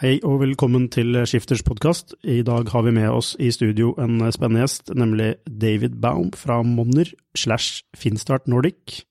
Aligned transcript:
Hei 0.00 0.14
og 0.24 0.38
velkommen 0.40 0.86
til 0.88 1.12
Skifters 1.28 1.60
podkast. 1.60 2.14
I 2.24 2.38
dag 2.40 2.70
har 2.72 2.86
vi 2.86 2.92
med 2.96 3.10
oss 3.12 3.34
i 3.36 3.50
studio 3.52 3.90
en 4.00 4.22
spennende 4.32 4.62
gjest, 4.62 4.88
nemlig 4.96 5.34
David 5.44 5.98
Baum 6.00 6.30
fra 6.32 6.62
Monner 6.64 7.10
slash 7.36 7.82
Finstart 7.92 8.48
Nordic. 8.48 9.02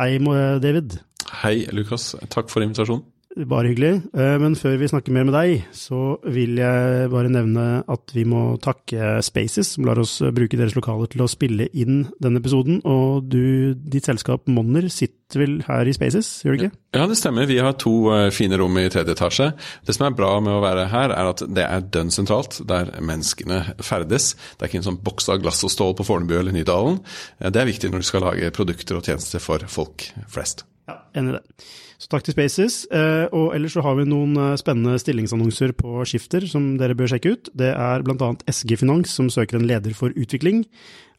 Hei, 0.00 0.16
David. 0.64 0.96
Hei, 1.42 1.66
Lukas. 1.76 2.14
Takk 2.32 2.48
for 2.48 2.64
invitasjonen. 2.64 3.04
Bare 3.30 3.70
hyggelig. 3.70 3.92
Eh, 4.10 4.36
men 4.42 4.56
før 4.58 4.74
vi 4.80 4.88
snakker 4.90 5.14
mer 5.14 5.26
med 5.28 5.36
deg, 5.36 5.66
så 5.76 6.16
vil 6.34 6.56
jeg 6.58 7.10
bare 7.12 7.30
nevne 7.30 7.66
at 7.86 8.10
vi 8.10 8.24
må 8.26 8.56
takke 8.58 9.20
Spaces, 9.22 9.76
som 9.76 9.86
lar 9.86 10.00
oss 10.02 10.16
bruke 10.34 10.58
deres 10.58 10.74
lokaler 10.74 11.06
til 11.12 11.22
å 11.22 11.28
spille 11.30 11.68
inn 11.70 12.08
denne 12.18 12.40
episoden. 12.42 12.80
Og 12.82 13.28
du, 13.30 13.76
ditt 13.78 14.08
selskap 14.10 14.50
Monner 14.50 14.88
sitter 14.90 15.44
vel 15.44 15.54
her 15.68 15.86
i 15.86 15.94
Spaces, 15.94 16.32
gjør 16.42 16.56
det 16.56 16.64
ikke? 16.64 16.78
Ja, 16.98 17.04
det 17.06 17.18
stemmer. 17.20 17.46
Vi 17.46 17.60
har 17.62 17.76
to 17.78 17.92
eh, 18.16 18.32
fine 18.34 18.58
rom 18.58 18.80
i 18.82 18.88
tredje 18.90 19.14
etasje. 19.14 19.46
Det 19.86 19.94
som 19.94 20.08
er 20.08 20.16
bra 20.18 20.32
med 20.42 20.56
å 20.56 20.64
være 20.64 20.88
her, 20.90 21.14
er 21.14 21.30
at 21.30 21.44
det 21.46 21.66
er 21.68 21.86
dønn 21.86 22.10
sentralt, 22.10 22.58
der 22.66 22.90
menneskene 22.98 23.60
ferdes. 23.78 24.32
Det 24.56 24.66
er 24.66 24.72
ikke 24.72 24.80
en 24.82 24.88
sånn 24.88 24.98
boks 25.06 25.30
av 25.30 25.38
glass 25.44 25.62
og 25.68 25.70
stål 25.70 25.94
på 26.00 26.08
Fornebu 26.08 26.34
eller 26.40 26.56
Nydalen. 26.56 26.98
Eh, 27.38 27.54
det 27.54 27.62
er 27.62 27.70
viktig 27.70 27.92
når 27.94 28.02
du 28.02 28.10
skal 28.10 28.26
lage 28.26 28.50
produkter 28.58 28.98
og 28.98 29.06
tjenester 29.06 29.44
for 29.44 29.70
folk 29.70 30.08
flest. 30.34 30.66
Ja, 30.90 30.98
enig 31.14 31.36
i 31.36 31.38
det. 31.38 31.70
Så 32.00 32.08
takk 32.08 32.24
til 32.24 32.32
Spaces. 32.32 32.86
Eh, 32.96 33.26
og 33.36 33.52
ellers 33.52 33.74
så 33.76 33.82
har 33.84 33.98
vi 33.98 34.06
noen 34.08 34.32
eh, 34.40 34.56
spennende 34.60 34.96
stillingsannonser 35.02 35.74
på 35.76 36.00
Skifter 36.08 36.46
som 36.48 36.72
dere 36.80 36.96
bør 36.96 37.10
sjekke 37.12 37.34
ut. 37.34 37.50
Det 37.52 37.74
er 37.74 38.04
bl.a. 38.06 38.30
SG 38.48 38.78
Finans 38.80 39.12
som 39.12 39.28
søker 39.32 39.58
en 39.58 39.66
leder 39.68 39.92
for 39.96 40.14
utvikling. 40.16 40.62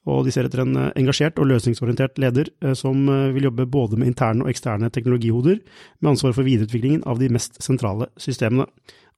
Og 0.09 0.23
de 0.25 0.33
ser 0.33 0.47
etter 0.49 0.63
en 0.63 0.73
eh, 0.73 0.89
engasjert 0.97 1.37
og 1.37 1.51
løsningsorientert 1.51 2.17
leder 2.21 2.49
som 2.77 3.05
vil 3.35 3.45
jobbe 3.51 3.67
både 3.69 3.99
med 4.01 4.09
interne 4.09 4.47
og 4.47 4.49
eksterne 4.49 4.89
teknologihoder, 4.89 5.61
med 6.01 6.11
ansvar 6.15 6.33
for 6.33 6.49
videreutviklingen 6.49 7.05
av 7.05 7.21
de 7.21 7.29
mest 7.29 7.61
sentrale 7.61 8.09
systemene. 8.17 8.65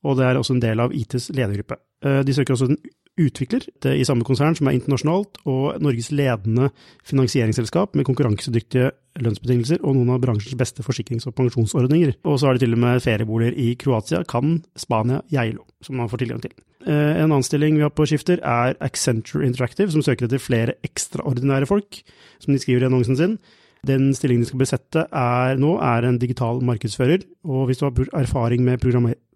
Og 0.03 0.19
det 0.19 0.27
er 0.27 0.35
også 0.35 0.57
en 0.57 0.65
del 0.65 0.83
av 0.83 0.91
ITs 0.91 1.29
ledergruppe. 1.31 1.79
De 2.27 2.35
søker 2.35 2.57
også 2.57 2.73
en 2.73 2.81
utvikler 3.19 3.65
i 3.93 4.05
samme 4.07 4.25
konsern 4.25 4.55
som 4.57 4.67
er 4.69 4.77
internasjonalt, 4.77 5.39
og 5.49 5.79
Norges 5.83 6.09
ledende 6.15 6.71
finansieringsselskap 7.05 7.97
med 7.97 8.07
konkurransedyktige 8.07 8.91
lønnsbetingelser 9.21 9.83
og 9.83 9.97
noen 9.97 10.15
av 10.15 10.21
bransjens 10.23 10.57
beste 10.57 10.85
forsikrings- 10.85 11.27
og 11.29 11.35
pensjonsordninger. 11.37 12.15
Og 12.25 12.39
så 12.39 12.49
har 12.49 12.57
de 12.57 12.65
til 12.65 12.73
og 12.73 12.81
med 12.81 13.03
ferieboliger 13.05 13.57
i 13.59 13.73
Kroatia, 13.79 14.23
Cannes, 14.29 14.65
Spania, 14.79 15.21
Geilo, 15.31 15.67
som 15.85 15.99
man 15.99 16.09
får 16.09 16.23
tilgang 16.23 16.41
til. 16.41 16.55
Eh, 16.87 17.19
en 17.21 17.29
annen 17.29 17.45
stilling 17.45 17.77
vi 17.77 17.85
har 17.85 17.93
på 17.93 18.07
skifter, 18.09 18.41
er 18.41 18.77
Accenture 18.83 19.45
Interactive, 19.45 19.91
som 19.93 20.03
søker 20.03 20.27
etter 20.27 20.41
flere 20.41 20.77
ekstraordinære 20.83 21.69
folk, 21.69 22.01
som 22.41 22.53
de 22.53 22.61
skriver 22.61 22.85
i 22.85 22.89
annonsen 22.89 23.19
sin. 23.19 23.37
Den 23.85 24.13
stillingen 24.15 24.45
de 24.45 24.49
skal 24.49 24.63
besette 24.63 25.05
er, 25.11 25.59
nå, 25.59 25.75
er 25.83 26.07
en 26.07 26.17
digital 26.17 26.63
markedsfører, 26.63 27.25
og 27.43 27.67
hvis 27.67 27.81
du 27.81 27.85
har 27.85 28.21
erfaring 28.23 28.63
med 28.63 28.79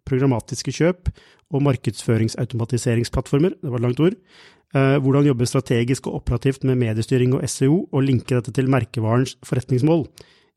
programmatiske 0.08 0.74
kjøp 0.80 1.12
og 1.54 1.64
markedsføringsautomatiseringsplattformer, 1.68 3.58
det 3.62 3.72
var 3.72 3.82
et 3.82 3.88
langt 3.88 4.02
ord, 4.04 4.18
eh, 4.76 4.98
hvordan 5.04 5.30
jobbe 5.30 5.50
strategisk 5.50 6.08
og 6.08 6.22
operativt 6.22 6.66
med 6.68 6.80
mediestyring 6.82 7.36
og 7.38 7.46
SEO, 7.50 7.86
og 7.92 8.04
linke 8.04 8.36
dette 8.36 8.56
til 8.56 8.72
merkevarens 8.72 9.38
forretningsmål. 9.48 10.08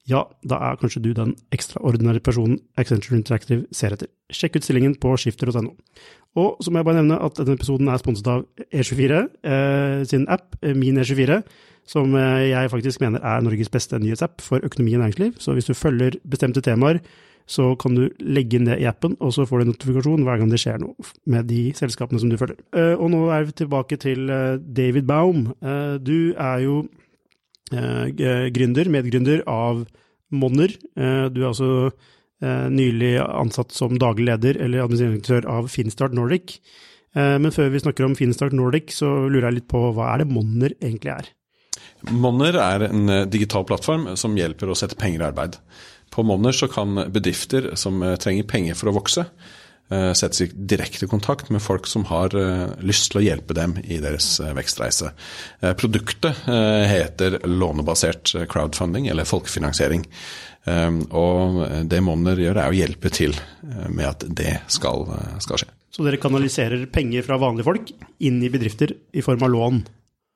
Ja, 0.09 0.25
da 0.49 0.57
er 0.65 0.79
kanskje 0.81 1.03
du 1.05 1.11
den 1.15 1.35
ekstraordinære 1.55 2.23
personen 2.25 2.59
Accenture 2.81 3.19
Interactive 3.19 3.67
ser 3.75 3.95
etter. 3.95 4.09
Sjekk 4.33 4.57
ut 4.57 4.67
stillingen 4.67 4.95
på 4.99 5.13
skifter.no. 5.21 5.75
Og 6.41 6.63
så 6.63 6.71
må 6.71 6.81
jeg 6.81 6.89
bare 6.89 7.03
nevne 7.03 7.19
at 7.21 7.37
denne 7.39 7.59
episoden 7.59 7.91
er 7.91 8.01
sponset 8.01 8.31
av 8.31 8.47
E24 8.71 9.21
eh, 9.45 10.03
sin 10.09 10.27
app, 10.31 10.57
eh, 10.63 10.77
Min 10.79 10.99
E24, 11.03 11.41
som 11.91 12.15
eh, 12.17 12.51
jeg 12.53 12.71
faktisk 12.73 13.03
mener 13.05 13.23
er 13.27 13.45
Norges 13.45 13.73
beste 13.73 13.99
nyhetsapp 14.01 14.41
for 14.45 14.65
økonomi 14.65 14.97
og 14.97 15.05
næringsliv. 15.05 15.35
Så 15.43 15.55
hvis 15.57 15.69
du 15.69 15.75
følger 15.75 16.17
bestemte 16.25 16.63
temaer, 16.65 17.03
så 17.51 17.73
kan 17.81 17.97
du 17.99 18.05
legge 18.23 18.59
inn 18.59 18.69
det 18.69 18.79
i 18.79 18.87
appen, 18.87 19.17
og 19.19 19.33
så 19.35 19.47
får 19.49 19.61
du 19.61 19.65
en 19.65 19.73
notifikasjon 19.73 20.27
hver 20.27 20.39
gang 20.39 20.53
det 20.53 20.61
skjer 20.63 20.79
noe 20.83 21.09
med 21.33 21.49
de 21.51 21.73
selskapene 21.75 22.21
som 22.23 22.31
du 22.31 22.39
følger. 22.39 22.61
Eh, 22.77 22.95
og 22.95 23.11
nå 23.11 23.25
er 23.35 23.49
vi 23.49 23.57
tilbake 23.59 23.99
til 24.03 24.31
eh, 24.31 24.61
David 24.63 25.09
Baum. 25.11 25.49
Eh, 25.59 25.97
du 25.99 26.33
er 26.37 26.67
jo 26.67 26.83
gründer, 27.71 28.89
medgründer 28.91 29.45
av 29.47 29.85
Monner. 30.35 30.73
Du 30.75 31.37
er 31.39 31.45
altså 31.47 31.69
nylig 32.43 33.13
ansatt 33.23 33.71
som 33.71 33.95
daglig 33.95 34.27
leder 34.27 34.59
eller 34.59 34.83
administrerende 34.83 35.47
av 35.55 35.69
Finstart 35.71 36.17
Nordic. 36.19 36.57
Men 37.15 37.55
før 37.55 37.71
vi 37.71 37.83
snakker 37.85 38.09
om 38.09 38.17
Finstart 38.19 38.57
Nordic, 38.59 38.91
så 38.97 39.07
lurer 39.29 39.53
jeg 39.53 39.61
litt 39.61 39.69
på 39.71 39.85
hva 39.95 40.09
er 40.17 40.25
det 40.25 40.33
Monner 40.33 40.75
egentlig 40.81 41.13
er? 41.15 41.31
Monner 42.11 42.59
er 42.59 42.89
en 42.89 43.15
digital 43.31 43.69
plattform 43.71 44.17
som 44.19 44.35
hjelper 44.35 44.75
å 44.75 44.79
sette 44.83 44.99
penger 44.99 45.23
i 45.23 45.29
arbeid. 45.31 45.61
På 46.11 46.23
Monner 46.23 46.53
så 46.53 46.69
kan 46.69 46.95
bedrifter 47.13 47.71
som 47.75 48.03
eh, 48.03 48.17
trenger 48.17 48.49
penger 48.51 48.79
for 48.79 48.91
å 48.91 48.95
vokse, 48.97 49.25
eh, 49.91 50.11
sette 50.19 50.41
seg 50.41 50.55
direkte 50.55 51.07
kontakt 51.11 51.53
med 51.55 51.63
folk 51.63 51.87
som 51.87 52.07
har 52.11 52.35
eh, 52.37 52.67
lyst 52.83 53.13
til 53.13 53.21
å 53.21 53.25
hjelpe 53.25 53.55
dem 53.55 53.77
i 53.85 54.01
deres 54.03 54.29
vekstreise. 54.57 55.13
Produktet 55.79 56.45
heter 56.91 57.41
lånebasert 57.47 58.35
crowdfunding, 58.51 59.09
eller 59.11 59.29
folkefinansiering. 59.29 60.07
Og 61.17 61.61
det 61.89 62.01
Monner 62.05 62.39
gjør, 62.39 62.59
er 62.61 62.73
å 62.73 62.77
hjelpe 62.77 63.09
til 63.15 63.33
med 63.89 64.05
at 64.05 64.27
det 64.29 64.59
skal, 64.69 65.07
skal 65.41 65.63
skje. 65.63 65.71
Så 65.91 66.05
dere 66.07 66.21
kanaliserer 66.23 66.85
penger 66.93 67.25
fra 67.27 67.39
vanlige 67.41 67.67
folk 67.67 67.95
inn 68.23 68.43
i 68.45 68.51
bedrifter 68.53 68.93
i 69.17 69.25
form 69.25 69.43
av 69.47 69.51
lån? 69.55 69.81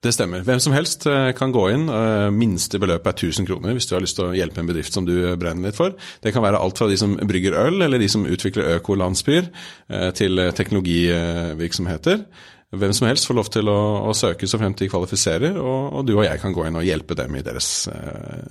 Det 0.04 0.12
stemmer. 0.12 0.42
Hvem 0.44 0.60
som 0.60 0.74
helst 0.76 1.06
eh, 1.08 1.30
kan 1.36 1.52
gå 1.54 1.62
inn. 1.72 1.86
Eh, 1.88 2.30
minste 2.34 2.76
beløp 2.80 3.06
er 3.08 3.14
1000 3.16 3.46
kroner 3.48 3.72
hvis 3.72 3.86
du 3.88 3.94
har 3.96 4.02
lyst 4.04 4.18
til 4.18 4.28
å 4.28 4.34
hjelpe 4.36 4.60
en 4.60 4.68
bedrift 4.68 4.92
som 4.92 5.06
du 5.08 5.14
brenner 5.40 5.70
litt 5.70 5.78
for. 5.78 5.94
Det 6.20 6.32
kan 6.34 6.44
være 6.44 6.60
alt 6.60 6.80
fra 6.80 6.90
de 6.90 6.98
som 7.00 7.14
brygger 7.16 7.56
øl, 7.56 7.80
eller 7.86 8.02
de 8.02 8.08
som 8.12 8.26
utvikler 8.28 8.74
økolandsbyer, 8.76 9.48
eh, 9.88 10.10
til 10.18 10.42
teknologivirksomheter. 10.58 12.26
Hvem 12.74 12.92
som 12.96 13.06
helst 13.06 13.28
får 13.30 13.38
lov 13.38 13.48
til 13.54 13.70
å, 13.70 13.78
å 14.10 14.12
søke 14.18 14.48
så 14.50 14.58
frem 14.60 14.74
til 14.74 14.88
de 14.88 14.90
kvalifiserer, 14.92 15.56
og, 15.62 15.80
og, 15.94 16.04
du 16.04 16.16
og 16.18 16.24
jeg 16.26 16.42
kan 16.42 16.52
gå 16.52 16.66
inn 16.66 16.76
og 16.80 16.84
hjelpe 16.84 17.16
dem 17.16 17.38
i 17.38 17.44
deres, 17.46 17.68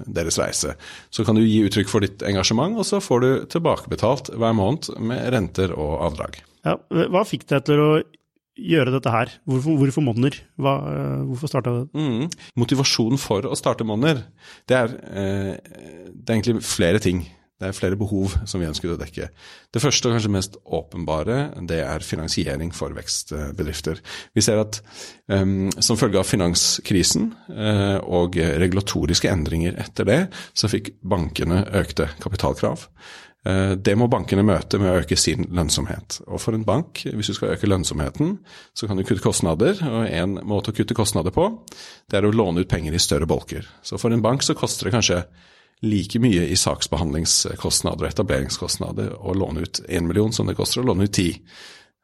deres, 0.07 0.39
reise. 0.39 0.77
Så 1.13 1.27
kan 1.27 1.35
du 1.35 1.43
gi 1.43 1.59
uttrykk 1.67 1.91
for 1.91 2.07
ditt 2.07 2.23
engasjement, 2.25 2.79
og 2.79 2.87
så 2.87 3.03
får 3.03 3.25
du 3.25 3.29
tilbakebetalt 3.51 4.31
hver 4.39 4.55
måned 4.55 4.93
med 5.03 5.27
renter 5.35 5.75
og 5.75 5.97
avdrag. 6.07 6.39
Ja, 6.63 6.77
hva 7.11 7.25
fikk 7.27 7.49
deg 7.51 7.67
til 7.67 7.83
å 7.83 7.89
gjøre 8.57 8.93
dette 8.93 9.13
her? 9.13 9.31
Hvorfor, 9.49 9.77
hvorfor 9.81 10.05
Monner? 10.05 10.35
Hva, 10.61 10.73
hvorfor 11.29 11.51
starta 11.51 11.77
det? 11.79 11.85
Mm. 11.97 12.27
Motivasjonen 12.59 13.21
for 13.21 13.49
å 13.49 13.57
starte 13.57 13.87
Monner, 13.87 14.25
det 14.69 14.77
er, 14.77 14.97
eh, 15.09 15.55
det 16.13 16.27
er 16.27 16.37
egentlig 16.37 16.61
flere 16.67 17.01
ting. 17.03 17.25
Det 17.63 17.69
er 17.69 17.75
flere 17.77 17.95
behov 17.95 18.33
som 18.49 18.59
vi 18.59 18.67
ønsker 18.67 18.91
å 18.91 18.99
dekke. 18.99 19.29
Det 19.71 19.81
første 19.81 20.09
og 20.09 20.17
kanskje 20.17 20.31
mest 20.33 20.57
åpenbare 20.65 21.37
det 21.69 21.79
er 21.85 22.03
finansiering 22.03 22.73
for 22.75 22.91
vekstbedrifter. 22.97 24.01
Vi 24.35 24.43
ser 24.43 24.59
at 24.65 24.81
um, 25.31 25.69
som 25.77 25.99
følge 25.99 26.19
av 26.19 26.27
finanskrisen 26.27 27.29
uh, 27.53 28.01
og 28.03 28.35
regulatoriske 28.35 29.31
endringer 29.31 29.77
etter 29.79 30.09
det, 30.09 30.19
så 30.57 30.67
fikk 30.71 30.95
bankene 31.07 31.61
økte 31.79 32.09
kapitalkrav. 32.25 32.89
Eh, 33.45 33.71
det 33.75 33.95
må 33.99 34.07
bankene 34.11 34.45
møte 34.47 34.79
med 34.79 34.91
å 34.91 34.99
øke 35.01 35.17
sin 35.19 35.47
lønnsomhet. 35.51 36.21
Og 36.29 36.39
for 36.39 36.55
en 36.55 36.65
bank, 36.67 37.03
hvis 37.03 37.31
du 37.31 37.37
skal 37.37 37.55
øke 37.57 37.67
lønnsomheten, 37.67 38.37
så 38.73 38.87
kan 38.87 38.99
du 38.99 39.03
kutte 39.03 39.23
kostnader. 39.23 39.79
Og 39.83 40.07
en 40.07 40.37
måte 40.47 40.71
å 40.71 40.77
kutte 40.77 40.95
kostnader 40.97 41.35
på, 41.35 41.49
det 42.09 42.19
er 42.19 42.27
å 42.27 42.33
låne 42.35 42.63
ut 42.63 42.71
penger 42.71 42.95
i 42.95 43.03
større 43.03 43.27
bolker. 43.29 43.67
Så 43.83 43.99
for 43.99 44.15
en 44.15 44.23
bank 44.23 44.45
så 44.45 44.55
koster 44.57 44.87
det 44.87 44.95
kanskje 44.95 45.23
like 45.83 46.19
mye 46.23 46.47
i 46.47 46.55
saksbehandlingskostnader 46.55 48.05
og 48.05 48.13
etableringskostnader 48.13 49.15
å 49.19 49.33
låne 49.35 49.65
ut 49.65 49.81
én 49.91 50.07
million 50.07 50.31
som 50.31 50.47
det 50.47 50.55
koster 50.55 50.79
å 50.79 50.87
låne 50.87 51.09
ut 51.09 51.15
ti. 51.15 51.33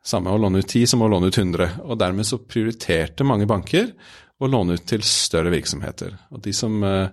Samme 0.03 0.33
å 0.33 0.39
låne 0.39 0.59
ut 0.59 0.67
ti 0.67 0.85
som 0.87 1.03
å 1.03 1.07
låne 1.11 1.29
ut 1.31 1.37
100. 1.37 1.85
Og 1.87 1.99
dermed 1.99 2.27
så 2.27 2.41
prioriterte 2.43 3.27
mange 3.27 3.47
banker 3.47 3.93
å 4.39 4.47
låne 4.47 4.75
ut 4.75 4.85
til 4.87 5.03
større 5.07 5.51
virksomheter. 5.53 6.17
Og 6.35 6.43
de 6.43 6.51
som 6.55 6.75
eh, 6.83 7.07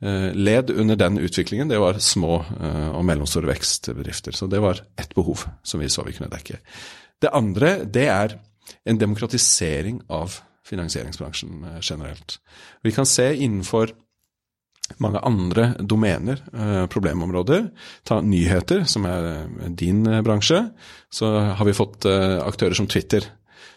led 0.00 0.70
under 0.70 0.96
den 0.96 1.18
utviklingen, 1.18 1.68
det 1.68 1.78
var 1.80 1.98
små 2.00 2.38
eh, 2.60 2.90
og 2.96 3.04
mellomstore 3.04 3.50
vekstbedrifter. 3.50 4.36
Så 4.36 4.48
det 4.48 4.62
var 4.64 4.80
ett 4.96 5.14
behov 5.14 5.44
som 5.62 5.82
vi 5.82 5.90
så 5.92 6.04
vi 6.06 6.14
kunne 6.16 6.32
dekke. 6.32 6.60
Det 7.20 7.32
andre, 7.36 7.74
det 7.84 8.06
er 8.08 8.38
en 8.88 9.00
demokratisering 9.00 10.00
av 10.08 10.38
finansieringsbransjen 10.66 11.66
eh, 11.68 11.82
generelt. 11.82 12.38
Vi 12.82 12.94
kan 12.96 13.08
se 13.08 13.28
innenfor 13.36 13.92
mange 14.98 15.20
andre 15.22 15.68
domener, 15.86 16.40
problemområder. 16.90 17.68
Ta 18.02 18.16
nyheter, 18.26 18.80
som 18.90 19.04
er 19.06 19.44
din 19.78 20.00
bransje. 20.26 20.64
Så 21.14 21.28
har 21.30 21.68
vi 21.68 21.74
fått 21.78 22.08
aktører 22.10 22.74
som 22.74 22.88
Twitter 22.90 23.28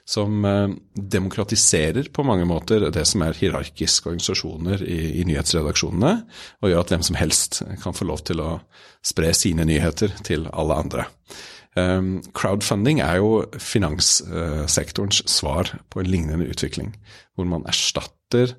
som 0.06 0.46
eh, 0.46 0.76
demokratiserer 0.94 2.10
på 2.14 2.26
mange 2.28 2.48
måter 2.50 2.90
det 2.94 3.06
som 3.10 3.24
er 3.26 3.38
hierarkiske 3.38 4.12
organisasjoner 4.12 4.84
i, 4.86 5.00
i, 5.22 5.26
nyhetsredaksjonene, 5.30 6.14
og 6.62 6.72
gjør 6.72 6.84
at 6.86 6.94
hvem 6.96 7.08
som 7.10 7.20
helst 7.20 7.62
kan 7.84 7.98
få 7.98 8.08
lov 8.10 8.26
til 8.28 8.44
å 8.44 8.52
spre 9.04 9.34
sine 9.38 9.68
nyheter 9.68 10.16
til 10.24 10.48
alle 10.52 10.80
andre. 10.86 11.08
Um, 11.74 12.20
crowdfunding 12.38 13.00
er 13.02 13.18
jo 13.18 13.48
finanssektorens 13.58 15.24
svar 15.30 15.72
på 15.90 16.04
en 16.04 16.12
lignende 16.12 16.46
utvikling, 16.46 16.92
hvor 17.34 17.50
man 17.50 17.66
erstatter 17.70 18.54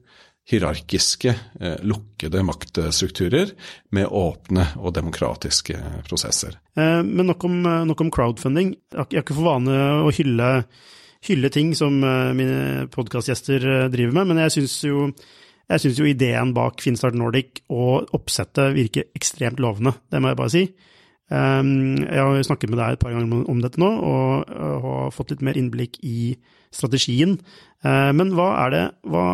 hierarkiske, 0.50 1.35
eh, 1.61 1.77
lukkede 1.81 2.43
maktstrukturer 2.44 3.55
med 3.97 4.11
åpne 4.11 4.67
og 4.77 4.93
demokratiske 4.94 5.79
prosesser. 6.09 6.59
Eh, 6.77 7.00
men 7.03 7.27
nok 7.31 7.44
om, 7.44 7.62
nok 7.88 8.00
om 8.00 8.11
crowdfunding. 8.12 8.75
Jeg 8.93 8.99
har 8.99 9.23
ikke 9.25 9.38
for 9.38 9.49
vane 9.55 9.79
å 10.05 10.12
hylle, 10.12 10.50
hylle 11.25 11.50
ting 11.53 11.73
som 11.76 11.97
mine 12.00 12.87
podkastgjester 12.93 13.88
driver 13.93 14.19
med, 14.19 14.31
men 14.31 14.43
jeg 14.44 14.55
syns 14.59 14.75
jo, 14.85 15.06
jo, 15.73 16.09
ideen 16.09 16.53
bak 16.56 16.82
Finstart 16.85 17.17
Nordic 17.17 17.62
og 17.73 18.12
oppsettet 18.17 18.75
virker 18.76 19.09
ekstremt 19.17 19.62
lovende. 19.62 19.94
Det 20.12 20.21
må 20.21 20.32
jeg 20.32 20.41
bare 20.41 20.53
si. 20.53 20.65
Jeg 21.32 22.21
har 22.21 22.43
snakket 22.44 22.69
med 22.69 22.79
deg 22.82 22.97
et 22.99 23.00
par 23.00 23.15
ganger 23.15 23.49
om 23.49 23.62
dette 23.65 23.81
nå, 23.81 23.88
og 24.05 24.53
har 24.85 25.15
fått 25.17 25.32
litt 25.32 25.47
mer 25.49 25.56
innblikk 25.56 25.97
i 26.05 26.35
strategien. 26.75 27.38
Eh, 27.85 28.11
men 28.17 28.32
hva 28.37 28.49
er 28.65 28.75
det, 28.75 28.82
hva, 29.12 29.27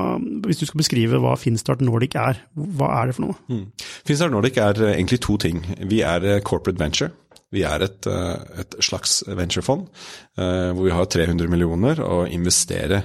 hvis 0.47 0.61
du 0.61 0.67
skal 0.69 0.83
beskrive 0.83 1.21
hva 1.23 1.37
Finstart 1.41 1.83
Nordic 1.85 2.17
er, 2.19 2.43
hva 2.55 2.91
er 3.01 3.11
det 3.11 3.17
for 3.17 3.29
noe? 3.29 3.39
Mm. 3.51 3.67
Finstart 4.09 4.35
Nordic 4.35 4.59
er 4.61 4.81
eh, 4.83 4.95
egentlig 4.97 5.21
to 5.27 5.39
ting. 5.41 5.63
Vi 5.91 6.03
er 6.07 6.27
eh, 6.27 6.43
corporate 6.47 6.81
venture. 6.81 7.13
Vi 7.51 7.65
er 7.67 7.83
et, 7.83 8.07
et 8.07 8.77
slags 8.85 9.21
venturefond 9.27 9.89
hvor 10.37 10.85
vi 10.85 10.93
har 10.95 11.09
300 11.11 11.51
millioner 11.51 11.99
å 12.05 12.23
investere 12.31 13.03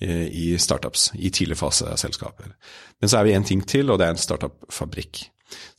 i 0.00 0.54
startups, 0.62 1.10
i 1.18 1.32
tidlig 1.34 1.58
fase 1.58 1.88
av 1.90 1.98
selskaper. 2.00 2.54
Men 3.02 3.10
så 3.10 3.18
er 3.18 3.26
vi 3.26 3.34
en 3.34 3.44
ting 3.44 3.64
til, 3.66 3.90
og 3.90 3.98
det 3.98 4.06
er 4.06 4.14
en 4.14 4.22
startup-fabrikk. 4.22 5.24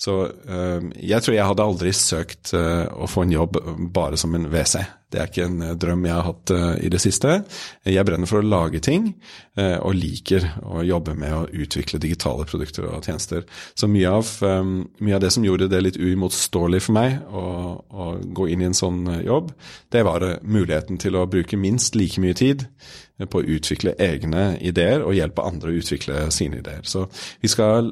Så 0.02 0.16
uh, 0.26 0.82
jeg 0.98 1.22
tror 1.22 1.36
jeg 1.36 1.46
hadde 1.46 1.68
aldri 1.68 1.94
søkt 1.96 2.56
uh, 2.58 2.88
å 2.92 3.10
få 3.10 3.26
en 3.26 3.36
jobb 3.36 3.60
bare 3.94 4.18
som 4.20 4.34
en 4.36 4.48
WC. 4.52 4.82
Det 5.12 5.20
er 5.20 5.30
ikke 5.30 5.46
en 5.46 5.62
uh, 5.62 5.74
drøm 5.80 6.08
jeg 6.08 6.16
har 6.16 6.26
hatt 6.26 6.54
i 6.82 6.90
det 6.92 7.02
siste. 7.04 7.36
Jeg 7.86 8.08
brenner 8.08 8.30
for 8.30 8.42
å 8.42 8.48
lage 8.48 8.82
ting, 8.84 9.12
og 9.60 9.98
liker 9.98 10.46
å 10.64 10.82
jobbe 10.88 11.14
med 11.20 11.34
å 11.36 11.48
utvikle 11.64 12.00
digitale 12.02 12.46
produkter 12.48 12.88
og 12.88 13.04
tjenester. 13.06 13.44
Så 13.76 13.90
mye 13.92 14.14
av, 14.22 14.30
mye 15.04 15.18
av 15.18 15.22
det 15.22 15.32
som 15.36 15.44
gjorde 15.44 15.68
det 15.72 15.82
litt 15.84 16.00
uimotståelig 16.00 16.80
for 16.86 16.96
meg 16.96 17.18
å, 17.28 17.44
å, 17.84 18.08
gå 18.24 18.48
inn 18.54 18.64
i 18.64 18.70
en 18.70 18.78
sånn 18.78 19.04
jobb, 19.26 19.52
det 19.92 20.06
var 20.08 20.24
muligheten 20.42 21.02
til 21.04 21.20
å 21.20 21.28
bruke 21.30 21.60
minst 21.60 22.00
like 22.00 22.24
mye 22.24 22.38
tid 22.38 22.64
på 23.28 23.42
å 23.42 23.50
utvikle 23.58 23.98
egne 24.02 24.54
ideer 24.64 25.04
og 25.04 25.18
hjelpe 25.18 25.46
andre 25.46 25.74
å 25.74 25.82
utvikle 25.84 26.24
sine 26.34 26.64
ideer. 26.64 26.88
Så 26.88 27.10
vi 27.44 27.52
skal 27.52 27.92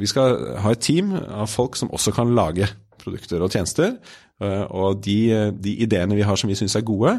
vi 0.00 0.10
skal 0.10 0.38
ha 0.62 0.74
et 0.74 0.84
team 0.84 1.14
av 1.16 1.48
folk 1.50 1.76
som 1.78 1.92
også 1.94 2.14
kan 2.16 2.34
lage 2.36 2.68
produkter 3.00 3.42
og 3.44 3.52
tjenester. 3.54 3.96
Eh, 4.36 4.64
og 4.76 4.98
de, 5.00 5.18
de 5.56 5.72
ideene 5.80 6.16
vi 6.16 6.24
har 6.26 6.36
som 6.36 6.50
vi 6.50 6.56
syns 6.58 6.74
er 6.76 6.84
gode, 6.84 7.14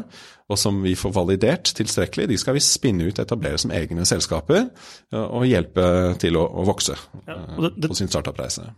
og 0.48 0.58
som 0.60 0.76
vi 0.84 0.92
får 0.96 1.12
validert 1.16 1.72
tilstrekkelig, 1.74 2.28
de 2.30 2.36
skal 2.38 2.54
vi 2.54 2.62
spinne 2.62 3.08
ut 3.08 3.18
og 3.18 3.24
etablere 3.24 3.58
som 3.58 3.72
egne 3.74 4.06
selskaper, 4.06 4.68
eh, 5.10 5.24
og 5.24 5.48
hjelpe 5.48 5.86
til 6.22 6.38
å, 6.38 6.44
å 6.46 6.66
vokse 6.68 6.94
ja, 6.94 7.34
eh, 7.34 7.56
det, 7.64 7.72
det, 7.74 7.90
på 7.90 7.98
sin 7.98 8.12
startup-reise. 8.12 8.68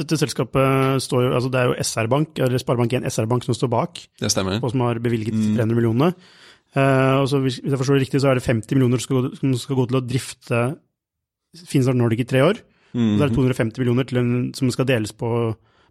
Dette 0.00 0.20
selskapet 0.22 1.04
står 1.04 1.26
jo, 1.26 1.34
altså 1.36 1.52
det 1.52 1.60
er 1.60 1.68
jo 1.68 1.76
SR-Bank, 1.84 2.40
eller 2.46 2.64
Sparebank1 2.64 3.10
SR-Bank 3.12 3.48
som 3.48 3.60
står 3.60 3.74
bak, 3.76 4.06
det 4.24 4.32
stemmer. 4.32 4.62
og 4.62 4.72
som 4.72 4.86
har 4.86 5.02
bevilget 5.04 5.36
300 5.36 5.68
mm. 5.68 5.76
millioner. 5.76 6.16
og 7.20 7.28
så 7.28 7.44
Hvis 7.44 7.60
jeg 7.60 7.76
forstår 7.76 8.00
det 8.00 8.06
riktig, 8.06 8.24
så 8.24 8.32
er 8.32 8.40
det 8.40 8.48
50 8.48 8.72
millioner 8.78 9.02
som 9.02 9.10
skal, 9.10 9.32
som 9.36 9.56
skal 9.60 9.82
gå 9.82 9.88
til 9.90 10.00
å 10.00 10.06
drifte 10.06 10.64
Finstart 11.68 11.98
Nordic 12.00 12.24
i 12.24 12.30
tre 12.30 12.40
år. 12.40 12.62
Mm. 12.92 13.16
Så 13.16 13.24
er 13.24 13.28
det 13.28 13.36
250 13.36 13.82
millioner 13.82 14.18
en, 14.20 14.32
som 14.56 14.70
skal 14.72 14.88
deles 14.88 15.14
på 15.16 15.28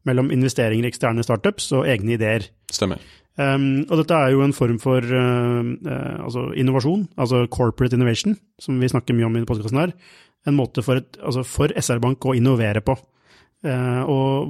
mellom 0.07 0.31
investeringer 0.33 0.85
i 0.85 0.89
eksterne 0.89 1.25
startups 1.25 1.69
og 1.77 1.87
egne 1.89 2.15
ideer. 2.15 2.47
Stemmer. 2.73 3.01
Um, 3.39 3.85
og 3.87 4.01
dette 4.01 4.17
er 4.17 4.33
jo 4.33 4.41
en 4.43 4.53
form 4.55 4.77
for 4.81 5.05
uh, 5.05 5.61
uh, 5.63 6.17
altså 6.25 6.49
innovasjon, 6.57 7.05
altså 7.21 7.45
corporate 7.53 7.95
innovation, 7.95 8.35
som 8.59 8.81
vi 8.81 8.89
snakker 8.91 9.15
mye 9.15 9.29
om 9.29 9.37
i 9.39 9.45
podkasten 9.47 9.79
her. 9.79 9.95
En 10.49 10.57
måte 10.57 10.83
for, 10.83 10.99
et, 10.99 11.17
altså 11.21 11.45
for 11.47 11.71
SR-Bank 11.77 12.25
å 12.27 12.35
innovere 12.37 12.83
på. 12.83 12.97
Uh, 13.61 14.01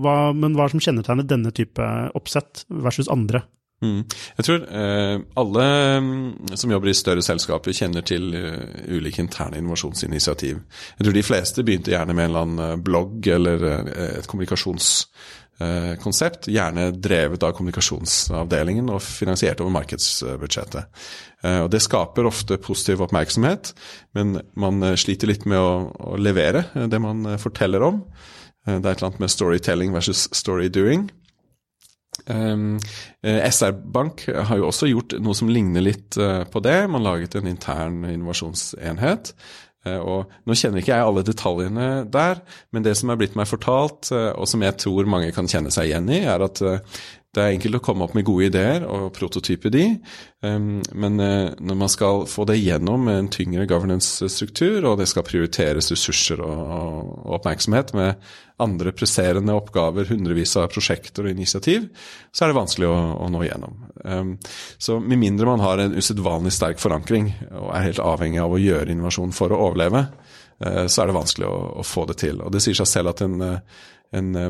hva, 0.01 0.15
men 0.33 0.55
hva 0.55 0.65
er 0.65 0.71
det 0.71 0.77
som 0.77 0.85
kjennetegner 0.87 1.27
denne 1.27 1.51
type 1.55 1.87
oppsett 2.17 2.65
versus 2.71 3.11
andre? 3.11 3.43
Mm. 3.81 4.03
Jeg 4.37 4.45
tror 4.45 4.61
eh, 4.69 5.17
alle 5.41 5.63
mm, 6.05 6.53
som 6.53 6.71
jobber 6.71 6.89
i 6.91 6.97
større 6.97 7.21
selskaper, 7.25 7.73
kjenner 7.73 8.01
til 8.05 8.29
uh, 8.35 8.43
ulike 8.93 9.21
interne 9.23 9.57
innovasjonsinitiativ. 9.57 10.55
Jeg 10.99 11.05
tror 11.05 11.15
de 11.17 11.23
fleste 11.25 11.63
begynte 11.65 11.91
gjerne 11.93 12.13
med 12.13 12.23
en 12.25 12.29
eller 12.29 12.41
annen 12.45 12.65
eh, 12.67 12.81
blogg 12.85 13.27
eller 13.33 13.57
et 14.21 14.27
kommunikasjonskonsept, 14.29 16.41
gjerne 16.53 16.91
drevet 16.93 17.43
av 17.47 17.51
kommunikasjonsavdelingen 17.57 18.85
og 18.93 18.99
finansiert 19.01 19.61
over 19.65 19.73
markedsbudsjettet. 19.79 20.83
og 21.63 21.69
Det 21.73 21.81
skaper 21.81 22.29
ofte 22.29 22.61
positiv 22.61 23.01
oppmerksomhet, 23.07 23.63
men 24.17 24.27
man 24.53 24.75
sliter 24.97 25.27
litt 25.29 25.45
med 25.49 25.57
å, 25.57 25.91
å 26.13 26.15
levere 26.21 26.61
det 26.73 26.99
man 27.01 27.37
forteller 27.41 27.81
om. 27.85 28.05
Det 28.65 28.73
er 28.77 28.77
et 28.77 28.85
eller 28.99 29.09
annet 29.09 29.23
med 29.23 29.33
storytelling 29.33 29.93
versus 29.93 30.29
storydoing. 30.37 31.11
Ehm, 32.25 32.79
eh, 33.23 33.49
SR 33.51 33.71
Bank 33.71 34.25
har 34.27 34.59
jo 34.59 34.69
også 34.69 34.89
gjort 34.89 35.15
noe 35.23 35.37
som 35.37 35.49
ligner 35.51 35.83
litt 35.85 36.17
uh, 36.19 36.43
på 36.49 36.61
det. 36.63 36.77
Man 36.91 37.05
laget 37.05 37.37
en 37.37 37.49
intern 37.49 38.03
innovasjonsenhet. 38.09 39.33
Uh, 39.87 39.97
og 39.97 40.35
Nå 40.45 40.57
kjenner 40.57 40.81
ikke 40.81 40.93
jeg 40.93 41.07
alle 41.07 41.23
detaljene 41.25 41.87
der, 42.11 42.43
men 42.71 42.85
det 42.85 42.93
som 42.99 43.09
er 43.09 43.17
blitt 43.17 43.37
meg 43.39 43.49
fortalt, 43.49 44.11
og 44.11 44.45
som 44.49 44.61
jeg 44.61 44.77
tror 44.81 45.09
mange 45.09 45.31
kan 45.33 45.49
kjenne 45.49 45.73
seg 45.73 45.89
igjen 45.89 46.11
i, 46.13 46.21
er 46.29 46.45
at 46.45 46.61
det 47.31 47.39
er 47.39 47.53
enkelt 47.55 47.77
å 47.79 47.81
komme 47.85 48.03
opp 48.03 48.13
med 48.13 48.25
gode 48.27 48.49
ideer 48.49 48.83
og 48.83 49.13
prototype 49.15 49.71
de, 49.73 49.85
um, 50.43 50.81
men 50.91 51.17
når 51.17 51.79
man 51.79 51.89
skal 51.89 52.25
få 52.29 52.45
det 52.49 52.59
gjennom 52.59 53.07
en 53.09 53.31
tyngre 53.31 53.65
governance-struktur, 53.71 54.83
og 54.83 54.99
det 54.99 55.07
skal 55.09 55.25
prioriteres 55.25 55.89
ressurser 55.95 56.43
og 56.45 57.31
oppmerksomhet 57.39 57.95
med 57.97 58.33
andre 58.61 58.93
presserende 58.95 59.55
oppgaver, 59.57 60.07
hundrevis 60.11 60.55
av 60.59 60.69
prosjekter 60.73 61.27
og 61.27 61.33
initiativ, 61.33 61.87
så 62.31 62.45
er 62.45 62.51
det 62.51 62.59
vanskelig 62.59 62.89
å, 62.89 62.97
å 63.25 63.29
nå 63.33 63.43
igjennom. 63.45 63.77
Um, 64.05 64.33
så 64.81 64.99
med 65.01 65.21
mindre 65.21 65.49
man 65.49 65.63
har 65.63 65.81
en 65.81 65.97
usedvanlig 65.97 66.53
sterk 66.55 66.81
forankring 66.81 67.31
og 67.49 67.71
er 67.75 67.89
helt 67.89 68.03
avhengig 68.03 68.41
av 68.43 68.55
å 68.55 68.61
gjøre 68.61 68.93
innovasjon 68.93 69.33
for 69.35 69.53
å 69.53 69.61
overleve, 69.67 70.05
så 70.61 71.01
er 71.01 71.09
det 71.09 71.15
vanskelig 71.17 71.47
å, 71.49 71.57
å, 71.81 71.83
få 71.87 72.05
det 72.11 72.19
til. 72.21 72.41
Og 72.45 72.51
det 72.53 72.59
sier 72.61 72.77
seg 72.77 72.89
selv 72.89 73.13
at 73.13 73.23
en 73.25 73.39
uh, 73.41 73.79
en 74.11 74.35
eh, 74.35 74.49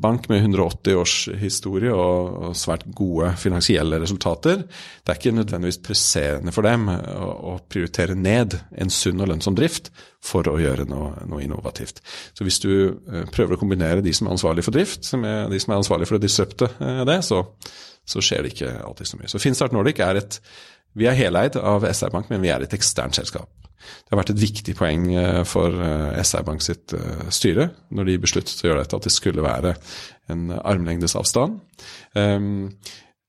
bank 0.00 0.28
med 0.28 0.38
180 0.38 0.94
års 0.94 1.14
historie 1.40 1.90
og, 1.92 2.30
og, 2.30 2.52
svært 2.56 2.86
gode 2.94 3.32
finansielle 3.42 3.98
resultater. 3.98 4.62
Det 5.02 5.12
er 5.12 5.18
ikke 5.18 5.34
nødvendigvis 5.34 5.80
presserende 5.84 6.54
for 6.54 6.66
dem 6.66 6.86
å, 6.90 7.30
å 7.52 7.56
prioritere 7.70 8.14
ned 8.14 8.56
en 8.78 8.94
sunn 8.94 9.20
og 9.20 9.32
lønnsom 9.32 9.58
drift 9.58 9.90
for 10.22 10.46
å 10.46 10.56
gjøre 10.60 10.86
noe, 10.90 11.24
noe, 11.26 11.42
innovativt. 11.42 12.02
Så 12.36 12.46
hvis 12.46 12.62
du 12.62 12.70
eh, 12.70 13.26
prøver 13.34 13.56
å 13.56 13.60
kombinere 13.60 14.04
de 14.04 14.14
som 14.14 14.28
er 14.28 14.36
ansvarlige 14.36 14.68
for 14.68 14.78
drift, 14.78 15.10
med 15.18 15.50
de 15.50 15.62
som 15.62 15.74
er 15.74 15.82
ansvarlige 15.82 16.12
for 16.12 16.20
å 16.20 16.24
disrupte 16.26 16.70
eh, 16.78 17.04
det, 17.10 17.20
så, 17.26 17.42
så, 18.06 18.22
skjer 18.22 18.46
det 18.46 18.54
ikke 18.54 18.76
alltid 18.84 19.10
så 19.10 19.18
mye. 19.18 19.32
Så 19.32 19.42
Finstart 19.42 19.74
Nordic 19.74 20.02
er 20.06 20.22
et 20.22 20.42
Vi 20.98 21.06
er 21.06 21.14
heleid 21.14 21.54
av 21.58 21.84
SR 21.86 22.10
Bank, 22.14 22.30
men 22.30 22.42
vi 22.42 22.50
er 22.50 22.62
et 22.62 22.72
eksternt 22.74 23.18
selskap. 23.18 23.50
Det 23.80 24.12
har 24.12 24.20
vært 24.20 24.32
et 24.34 24.42
viktig 24.42 24.76
poeng 24.78 25.10
eh, 25.16 25.42
for 25.48 25.74
eh, 25.74 26.22
SR 26.22 26.46
Bank 26.46 26.64
sitt 26.64 26.94
eh, 26.96 27.28
styre 27.32 27.70
når 27.96 28.08
de 28.08 28.22
besluttet 28.22 28.64
å 28.64 28.70
gjøre 28.70 28.84
dette, 28.84 28.98
at 28.98 29.06
det 29.08 29.14
skulle 29.14 29.44
være 29.44 29.74
en 30.30 30.50
armlengdes 30.58 31.16
avstand. 31.18 31.58
Ehm, 32.18 32.72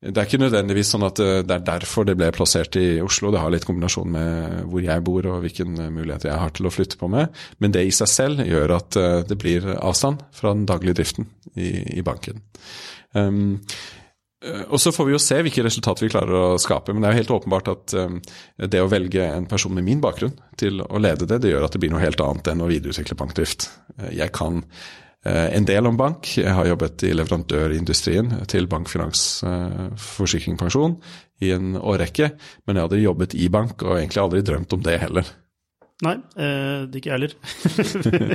det 0.02 0.18
er 0.18 0.26
ikke 0.26 0.42
nødvendigvis 0.42 0.92
sånn 0.96 1.06
at 1.06 1.20
det 1.22 1.54
er 1.54 1.66
derfor 1.66 2.08
det 2.08 2.16
ble 2.18 2.32
plassert 2.34 2.74
i 2.80 2.96
Oslo. 3.06 3.30
Det 3.30 3.38
har 3.38 3.54
litt 3.54 3.68
kombinasjon 3.70 4.10
med 4.10 4.56
hvor 4.72 4.82
jeg 4.82 5.04
bor 5.06 5.28
og 5.30 5.44
hvilken 5.44 5.78
muligheter 5.94 6.32
jeg 6.32 6.42
har 6.42 6.54
til 6.58 6.66
å 6.66 6.72
flytte 6.74 6.98
på 6.98 7.10
med. 7.14 7.30
Men 7.62 7.76
det 7.76 7.84
i 7.86 7.94
seg 7.94 8.10
selv 8.10 8.42
gjør 8.42 8.74
at 8.80 8.98
det 9.30 9.38
blir 9.38 9.68
avstand 9.76 10.24
fra 10.34 10.56
den 10.58 10.66
daglige 10.70 10.98
driften 10.98 11.30
i, 11.54 12.02
banken. 12.02 12.42
Um, 13.14 13.62
og 14.42 14.80
så 14.82 14.90
får 14.94 15.06
vi 15.08 15.14
jo 15.14 15.22
se 15.22 15.38
hvilke 15.46 15.64
resultater 15.66 16.06
vi 16.06 16.12
klarer 16.14 16.34
å 16.34 16.62
skape. 16.62 16.94
Men 16.94 17.04
det 17.04 17.10
er 17.10 17.14
jo 17.14 17.22
helt 17.22 17.36
åpenbart 17.36 17.70
at 17.74 17.94
um, 18.00 18.18
det 18.58 18.82
å 18.82 18.90
velge 18.90 19.28
en 19.28 19.46
person 19.50 19.74
med 19.76 19.86
min 19.86 20.02
bakgrunn 20.02 20.34
til 20.58 20.82
å 20.82 21.02
lede 21.02 21.28
det, 21.30 21.44
det 21.44 21.54
gjør 21.54 21.68
at 21.68 21.76
det 21.76 21.84
blir 21.84 21.94
noe 21.94 22.02
helt 22.02 22.24
annet 22.26 22.50
enn 22.50 22.66
å 22.66 22.70
videreutvikle 22.72 23.20
bankdrift. 23.20 23.70
Jeg 24.10 24.34
kan 24.34 24.64
en 25.22 25.66
del 25.70 25.86
om 25.86 25.98
bank. 26.00 26.32
Jeg 26.40 26.50
har 26.58 26.66
jobbet 26.66 27.04
i 27.06 27.12
leverandørindustrien 27.14 28.32
til 28.50 28.66
bank, 28.66 28.90
finans, 28.90 29.44
forsikring, 30.02 30.58
pensjon 30.58 30.96
i 31.46 31.52
en 31.54 31.76
årrekke. 31.78 32.32
Men 32.66 32.80
jeg 32.80 32.88
hadde 32.88 33.04
jobbet 33.04 33.36
i 33.38 33.46
bank 33.54 33.86
og 33.86 34.00
egentlig 34.00 34.24
aldri 34.24 34.42
drømt 34.48 34.74
om 34.74 34.82
det 34.86 34.98
heller. 35.04 35.30
Nei, 36.02 36.16
eh, 36.34 36.88
det 36.90 36.98
ikke 36.98 37.12
jeg 37.12 37.18
heller. 37.20 37.34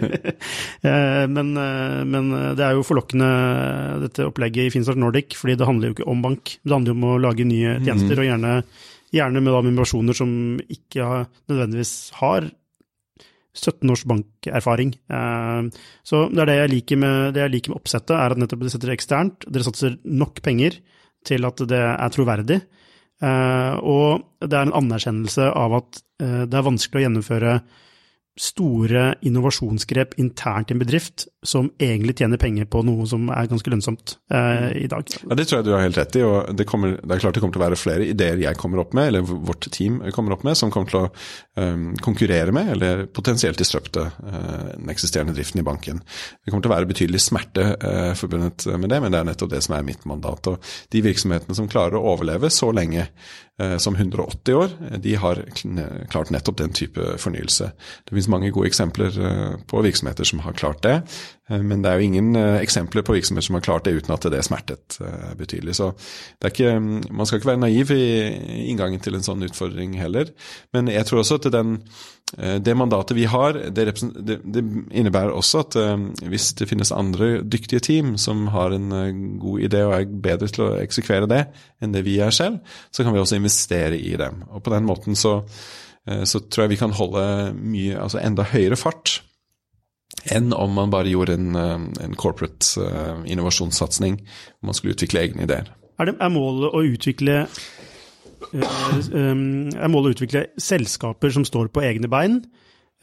eh, 0.90 1.24
men, 1.26 1.48
eh, 1.58 2.02
men, 2.06 2.28
det 2.58 2.62
er 2.62 2.76
jo 2.76 2.84
forlokkende, 2.86 3.30
dette 4.04 4.28
opplegget 4.28 4.68
i 4.68 4.74
Finstart 4.74 5.00
Nordic, 5.02 5.34
fordi 5.38 5.56
det 5.58 5.66
handler 5.66 5.90
jo 5.90 5.96
ikke 5.96 6.10
om 6.12 6.22
bank. 6.22 6.54
Det 6.62 6.76
handler 6.76 6.94
jo 6.94 6.98
om 7.00 7.08
å 7.10 7.16
lage 7.24 7.48
nye 7.48 7.74
mhm. 7.74 7.88
tjenester, 7.88 8.14
mm. 8.14 8.22
og 8.22 8.28
gjerne, 8.30 8.52
gjerne 9.18 9.42
med, 9.42 9.56
da, 9.56 9.64
med 9.66 10.14
som 10.20 10.36
ikke 10.78 11.10
har, 11.10 11.26
nødvendigvis 11.50 11.96
har 12.20 12.48
17 13.56 13.90
års 13.90 14.04
bankerfaring. 14.06 14.94
Eh, 15.10 15.82
så 16.06 16.22
det 16.30 16.44
er 16.44 16.52
det 16.52 16.58
jeg 16.60 16.74
liker 16.76 17.02
med, 17.02 17.34
det 17.34 17.44
jeg 17.46 17.54
liker 17.56 17.74
med 17.74 17.80
oppsettet, 17.80 18.14
er 18.14 18.34
at 18.34 18.42
nettopp 18.42 18.62
dere 18.62 18.74
setter 18.74 18.92
det 18.92 18.98
eksternt. 19.00 19.46
Dere 19.50 19.66
satser 19.66 19.98
nok 20.06 20.42
penger 20.44 20.78
til 21.26 21.48
at 21.48 21.62
det 21.66 21.82
er 21.82 22.14
troverdig. 22.14 22.60
Uh, 23.24 23.80
og 23.80 24.24
det 24.44 24.52
er 24.52 24.66
en 24.66 24.76
anerkjennelse 24.76 25.48
av 25.56 25.78
at 25.78 26.00
uh, 26.20 26.42
det 26.44 26.58
er 26.58 26.66
vanskelig 26.66 27.00
å 27.00 27.04
gjennomføre 27.06 27.52
store 28.36 29.14
innovasjonsgrep 29.24 30.14
internt 30.20 30.70
i 30.70 30.74
en 30.74 30.80
bedrift 30.80 31.24
som 31.46 31.70
egentlig 31.80 32.16
tjener 32.18 32.40
penger 32.40 32.66
på 32.68 32.82
noe 32.84 33.06
som 33.08 33.30
er 33.32 33.48
ganske 33.48 33.70
lønnsomt 33.72 34.16
eh, 34.34 34.82
i 34.82 34.88
dag. 34.90 35.08
Ja, 35.22 35.38
Det 35.38 35.46
tror 35.46 35.60
jeg 35.60 35.66
du 35.68 35.72
har 35.72 35.84
helt 35.84 35.96
rett 35.96 36.18
i. 36.18 36.24
og 36.26 36.50
det, 36.58 36.66
kommer, 36.68 36.98
det, 36.98 37.14
er 37.14 37.22
klart 37.22 37.38
det 37.38 37.42
kommer 37.44 37.56
til 37.56 37.62
å 37.62 37.64
være 37.64 37.78
flere 37.80 38.08
ideer 38.10 38.42
jeg 38.42 38.58
kommer 38.60 38.82
opp 38.82 38.92
med, 38.96 39.08
eller 39.08 39.24
vårt 39.24 39.70
team 39.72 40.02
kommer 40.12 40.36
opp 40.36 40.44
med, 40.44 40.58
som 40.58 40.72
kommer 40.74 40.92
til 40.92 41.00
å 41.00 41.62
um, 41.62 41.88
konkurrere 42.04 42.52
med, 42.52 42.74
eller 42.74 43.06
potensielt 43.06 43.60
disrupte 43.60 44.08
uh, 44.10 44.74
den 44.74 44.92
eksisterende 44.92 45.36
driften 45.36 45.62
i 45.62 45.66
banken. 45.66 46.02
Det 46.44 46.52
kommer 46.52 46.66
til 46.66 46.72
å 46.72 46.76
være 46.76 46.90
betydelig 46.92 47.22
smerte 47.24 47.70
uh, 47.78 48.12
forbundet 48.18 48.68
med 48.76 48.92
det, 48.92 49.00
men 49.00 49.14
det 49.14 49.22
er 49.22 49.30
nettopp 49.30 49.54
det 49.54 49.62
som 49.64 49.78
er 49.78 49.86
mitt 49.86 50.04
mandat. 50.08 50.52
og 50.52 50.72
De 50.92 51.04
virksomhetene 51.06 51.56
som 51.56 51.70
klarer 51.70 51.96
å 51.96 52.04
overleve 52.12 52.52
så 52.52 52.72
lenge 52.74 53.08
som 53.78 53.94
180 53.96 54.54
år, 54.54 54.72
de 55.00 55.14
har 55.16 55.38
klart 56.12 56.30
nettopp 56.30 56.58
den 56.60 56.74
type 56.76 57.14
fornyelse. 57.22 57.70
Det 58.04 58.12
finnes 58.12 58.28
mange 58.28 58.50
gode 58.52 58.68
eksempler 58.68 59.16
på 59.70 59.80
virksomheter 59.86 60.28
som 60.28 60.42
har 60.44 60.52
klart 60.52 60.82
det. 60.84 60.98
Eh, 61.50 61.62
men 61.62 61.82
det 61.82 61.90
er 61.90 62.00
jo 62.00 62.08
ingen 62.08 62.36
eh, 62.38 62.58
eksempler 62.62 63.04
på 63.06 63.14
virksomheter 63.16 63.46
som 63.46 63.58
har 63.58 63.64
klart 63.66 63.86
det 63.86 63.94
uten 64.00 64.14
at 64.14 64.26
det 64.32 64.42
smertet 64.46 64.98
eh, 65.00 65.32
betydelig. 65.38 65.76
Så 65.78 65.92
ikke, 66.44 66.74
mm, 66.78 67.06
man 67.10 67.28
skal 67.28 67.40
ikke 67.40 67.52
være 67.52 67.62
naiv 67.62 67.92
i 67.94 68.06
inngangen 68.72 69.02
til 69.02 69.18
en 69.18 69.26
sånn 69.26 69.46
utfordring 69.46 69.96
heller. 70.00 70.32
Men 70.74 70.90
jeg 70.92 71.06
tror 71.06 71.22
også 71.22 71.38
at 71.40 71.50
den, 71.54 71.78
det 72.36 72.74
mandatet 72.74 73.14
vi 73.16 73.28
har, 73.30 73.54
det, 73.70 73.86
det, 73.94 74.62
innebærer 74.90 75.30
også 75.30 75.60
at 75.62 75.76
hvis 76.26 76.48
det 76.58 76.66
finnes 76.66 76.90
andre 76.94 77.44
dyktige 77.46 77.80
team 77.86 78.16
som 78.18 78.48
har 78.50 78.74
en 78.74 78.90
god 79.38 79.62
idé 79.62 79.84
og 79.86 79.94
er 79.94 80.08
bedre 80.10 80.50
til 80.50 80.64
å 80.66 80.72
eksekvere 80.80 81.28
det 81.30 81.44
enn 81.78 81.94
det 81.94 82.02
vi 82.06 82.18
er 82.24 82.34
selv, 82.34 82.58
så 82.90 83.06
kan 83.06 83.14
vi 83.14 83.22
også 83.22 83.38
investere 83.38 83.94
i 83.94 84.16
dem. 84.18 84.42
Og 84.50 84.64
på 84.66 84.74
den 84.74 84.88
måten 84.88 85.14
så, 85.14 85.38
så 86.02 86.42
tror 86.42 86.66
jeg 86.66 86.74
vi 86.74 86.82
kan 86.82 86.98
holde 86.98 87.22
mye, 87.54 87.94
altså 88.02 88.18
enda 88.24 88.48
høyere 88.50 88.80
fart 88.80 89.20
enn 90.34 90.52
om 90.56 90.74
man 90.76 90.92
bare 90.92 91.12
gjorde 91.12 91.36
en, 91.38 91.56
eh, 91.56 92.04
en 92.04 92.16
corporate 92.18 92.80
uh, 92.80 93.22
innovasjonssatsing 93.28 94.20
man 94.66 94.76
skulle 94.76 94.96
utvikle 94.96 95.22
egne 95.22 95.46
ideer. 95.46 95.70
Er, 95.98 96.10
det, 96.10 96.16
er 96.20 96.32
målet 96.32 96.76
å 96.76 96.82
utvikle 96.84 97.46
um, 98.52 99.42
er 99.72 99.90
målet 99.92 100.10
å 100.10 100.14
utvikle 100.16 100.46
selskaper 100.60 101.32
som 101.34 101.46
står 101.48 101.70
på 101.72 101.84
egne 101.86 102.10
bein, 102.12 102.40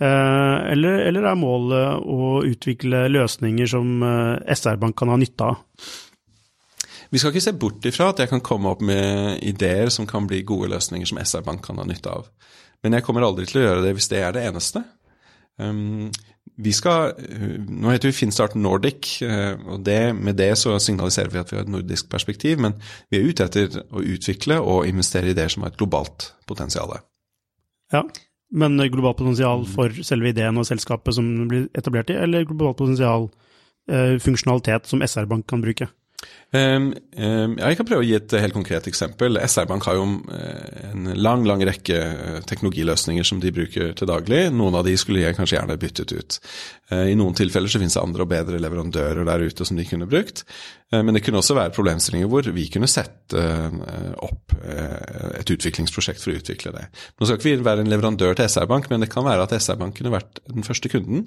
eller, 0.03 1.03
eller, 1.05 1.25
er 1.29 1.37
målet 1.37 2.07
å 2.09 2.41
utvikle 2.43 3.05
løsninger 3.13 3.69
som 3.69 4.01
SR-Bank 4.01 4.97
kan 4.99 5.11
ha 5.13 5.15
nytte 5.21 5.45
av? 5.47 5.61
Vi 7.13 7.21
skal 7.21 7.29
ikke 7.29 7.45
se 7.45 7.53
bort 7.61 7.85
ifra 7.85 8.07
at 8.09 8.23
jeg 8.23 8.31
kan 8.31 8.41
komme 8.43 8.71
opp 8.73 8.81
med 8.83 9.37
ideer 9.45 9.91
som 9.93 10.07
kan 10.09 10.25
bli 10.27 10.41
gode 10.49 10.71
løsninger 10.73 11.07
som 11.07 11.21
SR-Bank 11.21 11.61
kan 11.63 11.77
ha 11.77 11.85
nytte 11.85 12.09
av. 12.09 12.25
Men 12.83 12.97
jeg 12.97 13.05
kommer 13.05 13.23
aldri 13.23 13.45
til 13.47 13.61
å 13.61 13.65
gjøre 13.67 13.83
det 13.85 13.93
hvis 13.95 14.09
det 14.11 14.21
er 14.25 14.33
det 14.35 14.47
eneste. 14.49 14.81
Vi 16.63 16.71
skal, 16.75 17.15
Nå 17.65 17.89
heter 17.89 18.11
vi 18.11 18.15
Finstart 18.15 18.53
Nordic, 18.59 19.15
eh, 19.25 19.55
og 19.65 19.81
det, 19.87 20.13
med 20.15 20.37
det 20.37 20.51
så 20.59 20.75
signaliserer 20.81 21.31
vi 21.33 21.41
at 21.41 21.49
vi 21.51 21.57
har 21.57 21.65
et 21.65 21.71
nordisk 21.71 22.09
perspektiv. 22.11 22.59
Men 22.61 22.75
vi 23.09 23.19
er 23.19 23.25
ute 23.29 23.47
etter 23.47 23.79
å 23.89 24.03
utvikle 24.03 24.59
og 24.61 24.87
investere 24.89 25.31
i 25.31 25.33
ideer 25.33 25.49
som 25.49 25.65
har 25.65 25.73
et 25.73 25.79
globalt 25.79 26.29
potensial. 26.49 26.93
Ja, 27.93 28.03
men 28.53 28.77
globalt 28.93 29.17
potensial 29.17 29.65
for 29.69 30.03
selve 30.05 30.29
ideen 30.29 30.59
og 30.61 30.67
selskapet 30.69 31.17
som 31.17 31.31
blir 31.49 31.71
etablert 31.77 32.13
i, 32.13 32.19
eller 32.21 32.45
globalt 32.45 32.77
potensial, 32.83 33.31
eh, 33.89 34.19
funksjonalitet 34.21 34.89
som 34.89 35.01
SR-Bank 35.01 35.47
kan 35.49 35.63
bruke? 35.63 35.89
Um, 36.53 36.91
ja, 37.17 37.71
jeg 37.71 37.79
kan 37.79 37.87
prøve 37.89 38.03
å 38.03 38.05
gi 38.05 38.13
et 38.13 38.33
helt 38.37 38.53
konkret 38.53 38.85
eksempel. 38.89 39.39
SR-Bank 39.41 39.87
har 39.89 39.97
jo 39.97 40.03
uh, 40.05 40.91
en 40.91 41.07
lang 41.17 41.47
lang 41.49 41.63
rekke 41.65 41.97
uh, 41.97 42.35
teknologiløsninger 42.45 43.25
som 43.25 43.39
de 43.41 43.49
bruker 43.55 43.95
til 43.97 44.09
daglig. 44.09 44.43
Noen 44.53 44.77
av 44.77 44.85
de 44.85 44.93
skulle 45.01 45.23
jeg 45.23 45.37
kanskje 45.39 45.57
gjerne 45.57 45.79
byttet 45.81 46.13
ut. 46.13 46.37
Uh, 46.93 47.07
I 47.09 47.17
noen 47.17 47.33
tilfeller 47.37 47.73
så 47.73 47.81
finnes 47.81 47.97
det 47.97 48.03
andre 48.03 48.27
og 48.27 48.29
bedre 48.35 48.61
leverandører 48.61 49.25
der 49.31 49.47
ute 49.49 49.65
som 49.65 49.79
de 49.79 49.87
kunne 49.89 50.09
brukt. 50.09 50.45
Men 50.91 51.15
det 51.15 51.23
kunne 51.25 51.39
også 51.39 51.55
være 51.57 51.73
problemstillinger 51.73 52.29
hvor 52.29 52.45
vi 52.53 52.67
kunne 52.69 52.89
sette 52.91 53.39
opp 54.21 54.53
et 54.61 55.49
utviklingsprosjekt 55.55 56.21
for 56.21 56.33
å 56.33 56.37
utvikle 56.37 56.73
det. 56.75 56.83
Nå 57.17 57.25
skal 57.25 57.39
ikke 57.39 57.49
vi 57.49 57.65
være 57.65 57.81
en 57.81 57.89
leverandør 57.89 58.37
til 58.37 58.51
SR-Bank, 58.51 58.91
men 58.91 59.01
det 59.01 59.09
kan 59.09 59.25
være 59.25 59.47
at 59.47 59.55
SR-Bank 59.57 59.97
kunne 59.97 60.13
vært 60.13 60.43
den 60.51 60.67
første 60.67 60.91
kunden 60.93 61.25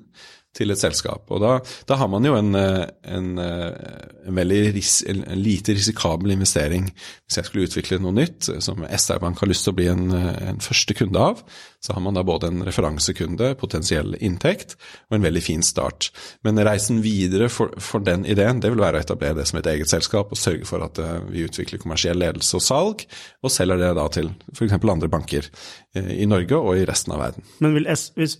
til 0.56 0.72
et 0.72 0.80
selskap. 0.80 1.28
Og 1.34 1.42
da, 1.42 1.52
da 1.88 1.98
har 2.00 2.08
man 2.10 2.24
jo 2.26 2.36
en, 2.38 2.54
en, 2.56 3.28
en 3.40 4.38
veldig 4.38 4.60
ris, 4.76 4.98
en, 5.08 5.22
lite 5.38 5.76
risikabel 5.76 6.32
investering. 6.36 6.88
Hvis 7.26 7.40
jeg 7.40 7.48
skulle 7.48 7.68
utvikle 7.68 8.00
noe 8.02 8.16
nytt 8.16 8.50
som 8.64 8.84
SR-Bank 8.86 9.42
har 9.42 9.50
lyst 9.50 9.66
til 9.66 9.74
å 9.74 9.78
bli 9.78 9.88
en, 9.92 10.08
en, 10.14 10.62
første 10.64 10.96
kunde 10.96 11.22
av, 11.32 11.42
så 11.86 11.94
har 11.94 12.02
man 12.02 12.16
da 12.18 12.24
både 12.26 12.50
en 12.50 12.64
referansekunde, 12.66 13.52
potensiell 13.60 14.16
inntekt 14.18 14.74
og 15.06 15.18
en 15.18 15.26
veldig 15.26 15.42
fin 15.44 15.62
start. 15.62 16.08
Men 16.46 16.58
reisen 16.66 16.98
videre 17.04 17.46
for, 17.52 17.74
for 17.82 18.02
den 18.02 18.24
ideen, 18.26 18.58
det 18.62 18.72
vil 18.72 18.82
være 18.82 18.98
å 18.98 19.04
etablere 19.04 19.38
det 19.38 19.46
som 19.46 19.60
et 19.60 19.68
eget 19.70 19.90
selskap 19.92 20.32
og 20.34 20.40
sørge 20.40 20.66
for 20.66 20.82
at 20.86 20.98
uh, 20.98 21.20
vi 21.30 21.44
utvikler 21.46 21.82
kommersiell 21.82 22.18
ledelse 22.18 22.58
og 22.58 22.64
salg, 22.66 23.04
og 23.46 23.54
selger 23.54 23.84
det 23.84 23.92
da 24.00 24.06
til 24.16 24.32
f.eks. 24.50 24.74
andre 24.78 25.10
banker 25.12 25.46
uh, 25.46 26.10
i 26.10 26.26
Norge 26.26 26.58
og 26.58 26.80
i 26.80 26.88
resten 26.88 27.14
av 27.14 27.22
verden. 27.22 27.46
Men 27.62 27.78
vil, 27.78 27.86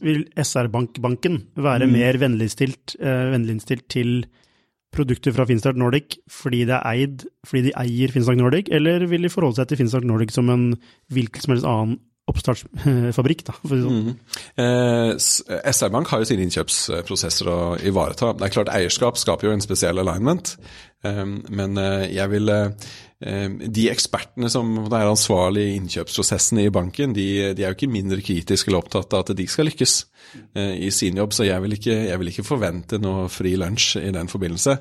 vil 0.02 0.26
SR-banken 0.42 1.38
være 1.54 1.86
mm. 1.86 1.94
mer 1.94 2.18
vennligstilt, 2.24 2.98
uh, 2.98 3.30
vennliginnstilt 3.36 3.86
til 3.94 4.18
produkter 4.96 5.34
fra 5.36 5.46
Finstart 5.46 5.78
Nordic 5.78 6.18
fordi, 6.32 6.64
eid, 6.74 7.26
fordi 7.46 7.68
de 7.68 7.76
eier 7.78 8.12
Finstart 8.14 8.40
Nordic, 8.40 8.70
eller 8.74 9.06
vil 9.10 9.26
de 9.26 9.30
forholde 9.32 9.60
seg 9.60 9.70
til 9.70 9.84
Finstart 9.84 10.06
Nordic 10.08 10.34
som 10.34 10.50
en 10.50 10.68
hvilken 11.12 11.44
som 11.44 11.54
helst 11.54 11.70
annen 11.70 11.98
oppstartsfabrikk, 12.26 13.45
da, 13.47 13.54
for 13.62 13.78
sånn. 13.78 14.11
Mm. 14.11 14.14
Eh, 14.62 15.12
SR-Bank 15.71 16.11
har 16.11 16.23
jo 16.23 16.28
sine 16.28 16.42
innkjøpsprosesser 16.47 17.50
å 17.50 17.59
ivareta. 17.87 18.33
Det 18.35 18.49
er 18.49 18.54
klart 18.54 18.73
Eierskap 18.75 19.21
skaper 19.21 19.49
jo 19.49 19.54
en 19.54 19.62
spesiell 19.62 20.02
alignment, 20.02 20.56
eh, 21.06 21.23
men 21.23 21.78
eh, 21.83 22.09
jeg 22.16 22.33
vil 22.35 22.50
eh, 22.52 22.92
De 23.16 23.87
ekspertene 23.88 24.50
som 24.52 24.75
er 24.90 25.06
ansvarlig 25.06 25.68
i 25.71 25.76
innkjøpsprosessen 25.78 26.61
i 26.61 26.68
banken, 26.75 27.14
de, 27.16 27.54
de, 27.56 27.64
er 27.64 27.71
jo 27.71 27.78
ikke 27.78 27.95
mindre 27.95 28.21
kritiske 28.21 28.68
eller 28.68 28.83
opptatt 28.83 29.14
av 29.16 29.25
at 29.25 29.33
de 29.38 29.47
skal 29.49 29.71
lykkes 29.71 29.95
eh, 30.59 30.75
i 30.85 30.90
sin 30.92 31.16
jobb, 31.23 31.33
så 31.33 31.47
jeg 31.47 31.62
vil 31.64 31.78
ikke, 31.78 32.00
jeg 32.11 32.21
vil 32.21 32.35
ikke 32.35 32.49
forvente 32.50 33.00
noe 33.00 33.30
fri 33.33 33.54
lunsj 33.56 34.02
i 34.02 34.11
den 34.12 34.28
forbindelse. 34.33 34.80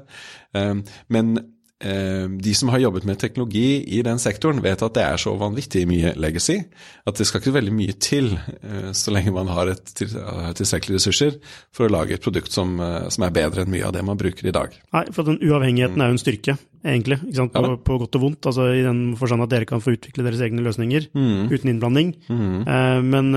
Eh, 0.57 0.73
men 1.13 1.37
Eh, 1.37 1.54
de 1.75 2.53
som 2.55 2.69
har 2.71 2.79
jobbet 2.79 3.03
med 3.03 3.19
teknologi 3.19 3.83
i 3.97 4.01
den 4.05 4.19
sektoren, 4.21 4.61
vet 4.63 4.79
at 4.81 4.95
det 4.95 5.03
er 5.03 5.19
så 5.19 5.33
vanvittig 5.35 5.83
mye 5.89 6.13
legacy 6.15 6.61
at 7.05 7.19
det 7.19 7.27
skal 7.27 7.41
ikke 7.41 7.55
veldig 7.57 7.73
mye 7.75 7.95
til 8.01 8.31
eh, 8.35 8.91
så 8.95 9.13
lenge 9.13 9.33
man 9.35 9.49
har 9.51 9.69
et 9.73 9.91
tilstrekkelig 9.93 10.97
ressurser 10.97 11.35
for 11.75 11.85
å 11.85 11.93
lage 11.93 12.15
et 12.15 12.23
produkt 12.23 12.53
som, 12.55 12.77
eh, 12.81 13.09
som, 13.13 13.25
er 13.27 13.35
bedre 13.35 13.65
enn 13.65 13.73
mye 13.73 13.85
av 13.85 13.93
det 13.95 14.05
man 14.07 14.19
bruker 14.19 14.47
i 14.47 14.55
dag. 14.55 14.73
Nei, 14.95 15.03
for 15.15 15.27
den 15.27 15.37
uavhengigheten 15.43 16.01
er 16.01 16.09
jo 16.09 16.15
en 16.15 16.21
styrke, 16.21 16.57
egentlig, 16.85 17.19
på, 17.21 17.35
ja, 17.35 17.75
på, 17.89 17.99
godt 18.01 18.17
og 18.17 18.25
vondt. 18.25 18.49
altså 18.51 18.69
I 18.73 18.85
den 18.85 19.03
forstand 19.19 19.45
at 19.45 19.53
dere 19.53 19.69
kan 19.69 19.83
få 19.83 19.97
utvikle 19.97 20.25
deres 20.25 20.43
egne 20.45 20.65
løsninger 20.65 21.09
mm. 21.11 21.51
uten 21.51 21.73
innblanding. 21.73 22.13
Mm. 22.29 22.59
Men, 23.05 23.33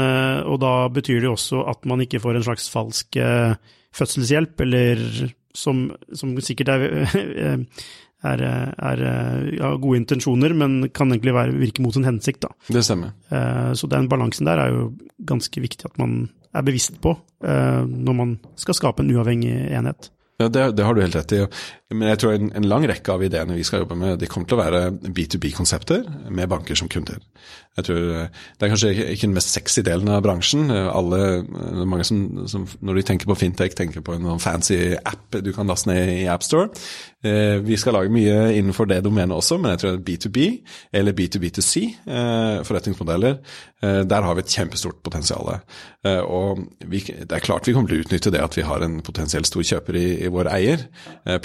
og 0.48 0.60
da 0.62 0.74
betyr 0.92 1.24
det 1.24 1.32
også 1.32 1.64
at 1.70 1.88
man 1.88 2.04
ikke 2.04 2.20
får 2.22 2.38
en 2.38 2.48
slags 2.48 2.68
falsk 2.72 3.18
fødselshjelp, 3.98 4.60
eller 4.66 5.00
som, 5.56 5.88
som 6.14 6.36
sikkert 6.44 6.74
er 6.76 7.64
er, 8.26 8.42
er 8.42 9.02
ja, 9.54 9.70
gode 9.78 10.00
intensjoner, 10.00 10.54
men 10.56 10.88
kan 10.94 11.12
egentlig 11.12 11.34
være, 11.36 11.54
virke 11.60 11.84
mot 11.84 11.94
sin 11.94 12.06
hensikt. 12.08 12.42
Da. 12.46 12.52
Det 12.74 12.82
stemmer. 12.86 13.14
Eh, 13.30 13.72
så 13.78 13.90
den 13.90 14.08
balansen 14.10 14.48
der 14.48 14.62
er 14.62 14.74
jo 14.74 14.90
ganske 15.28 15.62
viktig 15.62 15.86
at 15.86 15.98
man 16.00 16.28
er 16.56 16.64
bevisst 16.64 16.96
på 17.04 17.12
eh, 17.44 17.82
når 17.86 18.16
man 18.16 18.38
skal 18.58 18.76
skape 18.76 19.04
en 19.04 19.12
uavhengig 19.14 19.54
enhet. 19.70 20.10
Ja, 20.38 20.46
det, 20.48 20.72
det, 20.78 20.84
har 20.86 20.94
du 20.94 21.02
helt 21.02 21.16
rett 21.18 21.32
i. 21.34 21.40
Men 21.90 22.12
jeg 22.12 22.20
tror 22.22 22.34
en, 22.36 22.50
en, 22.54 22.66
lang 22.68 22.84
rekke 22.86 23.10
av 23.10 23.22
ideene 23.26 23.56
vi 23.56 23.64
skal 23.66 23.82
jobbe 23.82 23.96
med, 23.98 24.18
de 24.20 24.28
kommer 24.30 24.46
til 24.46 24.58
å 24.58 24.60
være 24.60 24.82
B2B-konsepter 25.16 26.04
med 26.30 26.50
banker 26.52 26.78
som 26.78 26.90
kunder. 26.92 27.18
Jeg 27.78 27.86
tror 27.86 28.10
eh, 28.12 28.44
Det 28.58 28.66
er 28.66 28.72
kanskje 28.72 28.90
ikke 29.14 29.24
den 29.24 29.36
mest 29.38 29.54
sexy 29.54 29.82
delen 29.86 30.10
av 30.12 30.22
bransjen. 30.26 30.68
Alle, 30.70 31.42
mange 31.88 32.06
som, 32.06 32.20
som, 32.50 32.66
Når 32.84 33.00
de 33.00 33.04
tenker 33.08 33.30
på 33.30 33.38
fintech, 33.38 33.74
tenker 33.78 34.04
på 34.04 34.18
en 34.18 34.42
fancy 34.42 34.78
app 34.98 35.40
du 35.42 35.50
kan 35.56 35.70
laste 35.70 35.90
ned 35.90 36.12
i 36.20 36.28
AppStore. 36.30 36.68
Eh, 37.24 37.56
vi 37.64 37.78
skal 37.80 37.96
lage 37.96 38.12
mye 38.14 38.52
innenfor 38.58 38.86
det 38.90 39.00
domenet 39.06 39.34
også, 39.34 39.58
men 39.58 39.74
jeg 39.74 39.82
tror 39.82 39.98
B2B 40.06 40.46
eller 41.00 41.16
B2B2C 41.18 41.82
eh, 42.06 42.60
forretningsmodeller, 42.68 43.40
der 43.78 44.24
har 44.26 44.34
vi 44.34 44.42
et 44.42 44.50
kjempestort 44.50 44.96
potensial. 45.06 45.52
Og 46.26 46.64
vi, 46.90 46.98
det 46.98 47.30
er 47.30 47.44
klart 47.44 47.68
vi 47.68 47.74
kommer 47.76 47.92
til 47.92 48.00
å 48.00 48.02
utnytte 48.02 48.32
det 48.34 48.40
at 48.42 48.56
vi 48.58 48.64
har 48.66 48.82
en 48.82 48.96
potensielt 49.06 49.46
stor 49.46 49.62
kjøper 49.62 49.98
i, 50.00 50.06
i 50.28 50.32
vår 50.32 50.50
eier, 50.52 50.84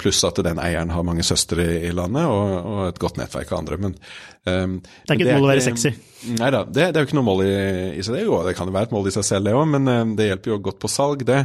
pluss 0.00 0.22
at 0.28 0.38
den 0.44 0.60
eieren 0.62 0.92
har 0.94 1.06
mange 1.06 1.24
søstre 1.26 1.64
i 1.88 1.92
landet 1.94 2.26
og, 2.30 2.54
og 2.60 2.80
et 2.88 3.00
godt 3.02 3.20
nettverk 3.20 3.52
av 3.52 3.62
andre. 3.62 3.78
Men, 3.80 3.94
um, 4.48 4.76
det 4.82 5.14
er 5.14 5.18
ikke 5.18 5.28
et 5.28 5.38
mål 5.38 5.48
å 5.48 5.52
være 5.52 5.64
sexy? 5.64 5.94
Nei 6.38 6.50
da, 6.54 6.64
det, 6.64 6.90
det, 6.90 6.98
er 6.98 7.04
jo 7.04 7.10
ikke 7.10 7.20
noe 7.20 7.28
mål 7.30 7.44
i, 7.44 7.54
i 7.94 8.04
seg. 8.04 8.18
Det, 8.18 8.26
jo, 8.26 8.42
det 8.46 8.56
kan 8.58 8.70
jo 8.70 8.76
være 8.76 8.90
et 8.90 8.94
mål 8.96 9.08
i 9.10 9.14
seg 9.16 9.26
selv, 9.28 9.48
det 9.48 9.56
òg, 9.56 9.64
men 9.74 9.90
um, 9.90 10.12
det 10.18 10.28
hjelper 10.30 10.54
jo 10.54 10.60
godt 10.68 10.80
på 10.82 10.92
salg, 10.92 11.24
det. 11.28 11.40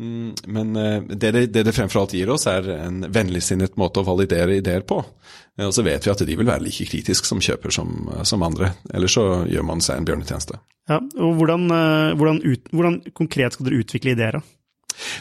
Mm, 0.00 0.30
men 0.48 0.70
det 1.10 1.18
det, 1.20 1.42
det, 1.52 1.64
det 1.66 1.74
fremfor 1.76 2.02
alt 2.02 2.14
gir 2.16 2.30
oss, 2.32 2.46
er 2.48 2.70
en 2.78 3.02
vennligsinnet 3.12 3.76
måte 3.80 4.00
å 4.00 4.06
validere 4.06 4.56
ideer 4.60 4.84
på. 4.88 5.02
Uh, 5.60 5.66
og 5.68 5.74
så 5.76 5.84
vet 5.86 6.06
vi 6.06 6.14
at 6.14 6.24
de 6.26 6.38
vil 6.40 6.48
være 6.48 6.64
like 6.64 6.88
kritisk 6.88 7.28
som 7.28 7.42
kjøper 7.44 7.74
som, 7.76 8.08
som 8.28 8.46
andre. 8.46 8.74
Ellers 8.94 9.18
så 9.18 9.26
gjør 9.50 9.66
man 9.72 9.84
seg 9.84 10.00
en 10.00 10.08
bjørnetjeneste. 10.08 10.60
Ja, 10.90 10.98
og 10.98 11.36
hvordan, 11.38 11.68
hvordan, 12.18 12.40
ut, 12.42 12.72
hvordan 12.74 12.96
konkret 13.14 13.54
skal 13.54 13.68
dere 13.68 13.84
utvikle 13.84 14.16
ideer? 14.16 14.40
da? 14.40 14.59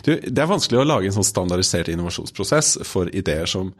Du, 0.05 0.11
det 0.15 0.43
er 0.43 0.49
vanskelig 0.49 0.81
å 0.81 0.87
lage 0.87 1.09
en 1.09 1.17
sånn 1.19 1.27
standardisert 1.27 1.91
innovasjonsprosess 1.91 2.77
for 2.87 3.11
ideer 3.15 3.49
som 3.49 3.71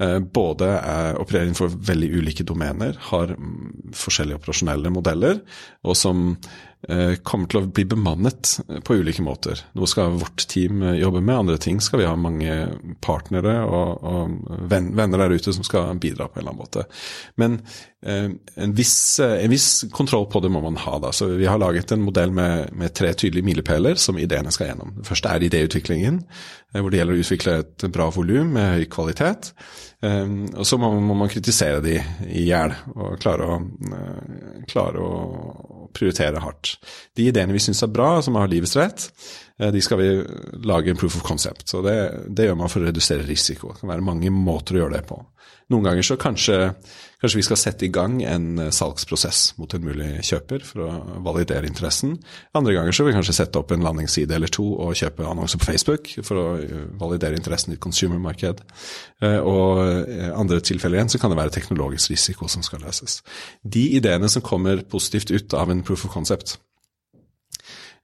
eh, 0.00 0.18
både 0.20 0.70
er, 0.78 1.18
opererer 1.20 1.50
innenfor 1.50 1.74
veldig 1.90 2.12
ulike 2.20 2.46
domener, 2.46 2.96
har 3.10 3.34
mm, 3.34 3.92
forskjellige 3.96 4.40
operasjonelle 4.42 4.92
modeller, 4.94 5.42
og 5.86 5.98
som 5.98 6.34
Eh, 6.36 6.65
kommer 7.26 7.48
til 7.50 7.58
å 7.58 7.66
bli 7.66 7.82
bemannet 7.88 8.60
på 8.84 8.94
ulike 9.00 9.22
måter. 9.24 9.58
Noe 9.74 9.88
skal 9.90 10.18
vårt 10.20 10.44
team 10.46 10.84
eh, 10.86 11.00
jobbe 11.00 11.22
med, 11.22 11.34
andre 11.34 11.56
ting 11.58 11.80
skal 11.82 12.02
vi 12.02 12.06
ha 12.06 12.14
mange 12.20 12.52
partnere 13.02 13.56
og, 13.64 14.04
og 14.06 14.60
venner 14.70 15.18
der 15.18 15.34
ute 15.34 15.54
som 15.56 15.66
skal 15.66 15.96
bidra 15.98 16.28
på 16.28 16.38
en 16.38 16.44
eller 16.44 16.52
annen 16.52 16.62
måte. 16.62 16.84
Men 17.42 17.56
eh, 18.06 18.28
en, 18.62 18.76
viss, 18.76 19.18
en, 19.24 19.50
viss, 19.50 19.86
kontroll 19.96 20.28
på 20.30 20.44
det 20.44 20.52
må 20.52 20.62
man 20.62 20.78
ha. 20.84 20.98
da. 21.02 21.10
Så 21.16 21.32
Vi 21.40 21.48
har 21.50 21.58
laget 21.58 21.90
en 21.96 22.04
modell 22.06 22.34
med, 22.34 22.70
med 22.76 22.94
tre 22.94 23.12
tydelige 23.14 23.48
milepæler 23.48 23.98
som 23.98 24.20
ideene 24.20 24.54
skal 24.54 24.70
gjennom. 24.70 24.94
Det 25.00 25.08
første 25.08 25.32
er 25.32 25.48
idéutviklingen, 25.48 26.22
hvor 26.76 26.92
det 26.92 27.00
gjelder 27.00 27.16
å 27.16 27.24
utvikle 27.24 27.58
et 27.64 27.88
bra 27.92 28.10
volum 28.14 28.54
med 28.54 28.76
høy 28.76 28.86
kvalitet. 28.92 29.50
Og 30.06 30.66
så 30.68 30.76
må, 30.78 30.90
man 31.00 31.30
kritisere 31.32 31.80
de 31.82 31.96
i 32.28 32.44
hjel 32.46 32.74
og 32.92 33.16
klare 33.22 33.48
å, 33.48 33.56
klare 34.68 35.02
å 35.02 35.75
prioritere 35.96 36.42
hardt. 36.44 36.76
De 37.16 37.26
ideene 37.30 37.56
vi 37.56 37.62
syns 37.64 37.82
er 37.84 37.92
bra, 37.92 38.18
som 38.22 38.38
har 38.38 38.52
livets 38.52 38.76
rett, 38.78 39.08
de 39.56 39.80
skal 39.80 40.00
vi 40.00 40.08
lage 40.68 40.92
en 40.92 40.98
proof 41.00 41.16
of 41.16 41.24
concept. 41.24 41.68
Så 41.70 41.80
det, 41.84 41.96
det, 42.28 42.48
gjør 42.48 42.58
man 42.60 42.68
for 42.72 42.84
å 42.84 42.90
redusere 42.90 43.24
risiko. 43.24 43.72
Det 43.72 43.80
kan 43.80 43.94
være 43.94 44.04
mange 44.04 44.32
måter 44.34 44.76
å 44.76 44.84
gjøre 44.84 44.98
det 44.98 45.06
på. 45.08 45.22
Noen 45.72 45.82
ganger 45.82 46.04
så 46.06 46.14
kanskje, 46.20 46.56
kanskje, 47.18 47.38
vi 47.40 47.44
skal 47.46 47.58
sette 47.58 47.86
i 47.88 47.90
gang 47.90 48.20
en 48.22 48.60
eh, 48.62 48.70
salgsprosess 48.74 49.56
mot 49.58 49.72
en 49.74 49.82
mulig 49.82 50.10
kjøper 50.28 50.62
for 50.66 50.84
å 50.84 50.90
validere 51.26 51.66
interessen. 51.66 52.14
Andre 52.58 52.76
ganger 52.76 52.94
så 52.94 53.02
vil 53.02 53.10
vi 53.10 53.16
kanskje 53.16 53.34
sette 53.40 53.58
opp 53.58 53.74
en 53.74 53.82
landingsside 53.82 54.36
eller 54.36 54.52
to 54.52 54.66
og 54.84 54.94
kjøpe 54.98 55.26
annonser 55.26 55.58
på 55.62 55.66
Facebook 55.72 56.12
for 56.20 56.42
å 56.42 56.46
eh, 56.60 56.84
validere 57.00 57.38
interessen 57.40 57.74
i 57.74 57.78
et 57.78 57.82
consumer-marked. 57.82 58.62
Eh, 59.26 59.40
og 59.40 59.82
andre 60.38 60.60
tilfeller 60.62 61.00
igjen 61.00 61.10
så 61.16 61.22
kan 61.22 61.34
det 61.34 61.40
være 61.40 61.56
teknologisk 61.56 62.14
risiko 62.14 62.50
som 62.52 62.62
skal 62.66 62.84
løses. 62.86 63.18
De 63.64 63.88
ideene 63.98 64.30
som 64.30 64.44
kommer 64.46 64.86
positivt 64.86 65.34
ut 65.34 65.58
av 65.58 65.74
en 65.74 65.82
proof 65.86 66.06
of 66.06 66.14
concept, 66.14 66.60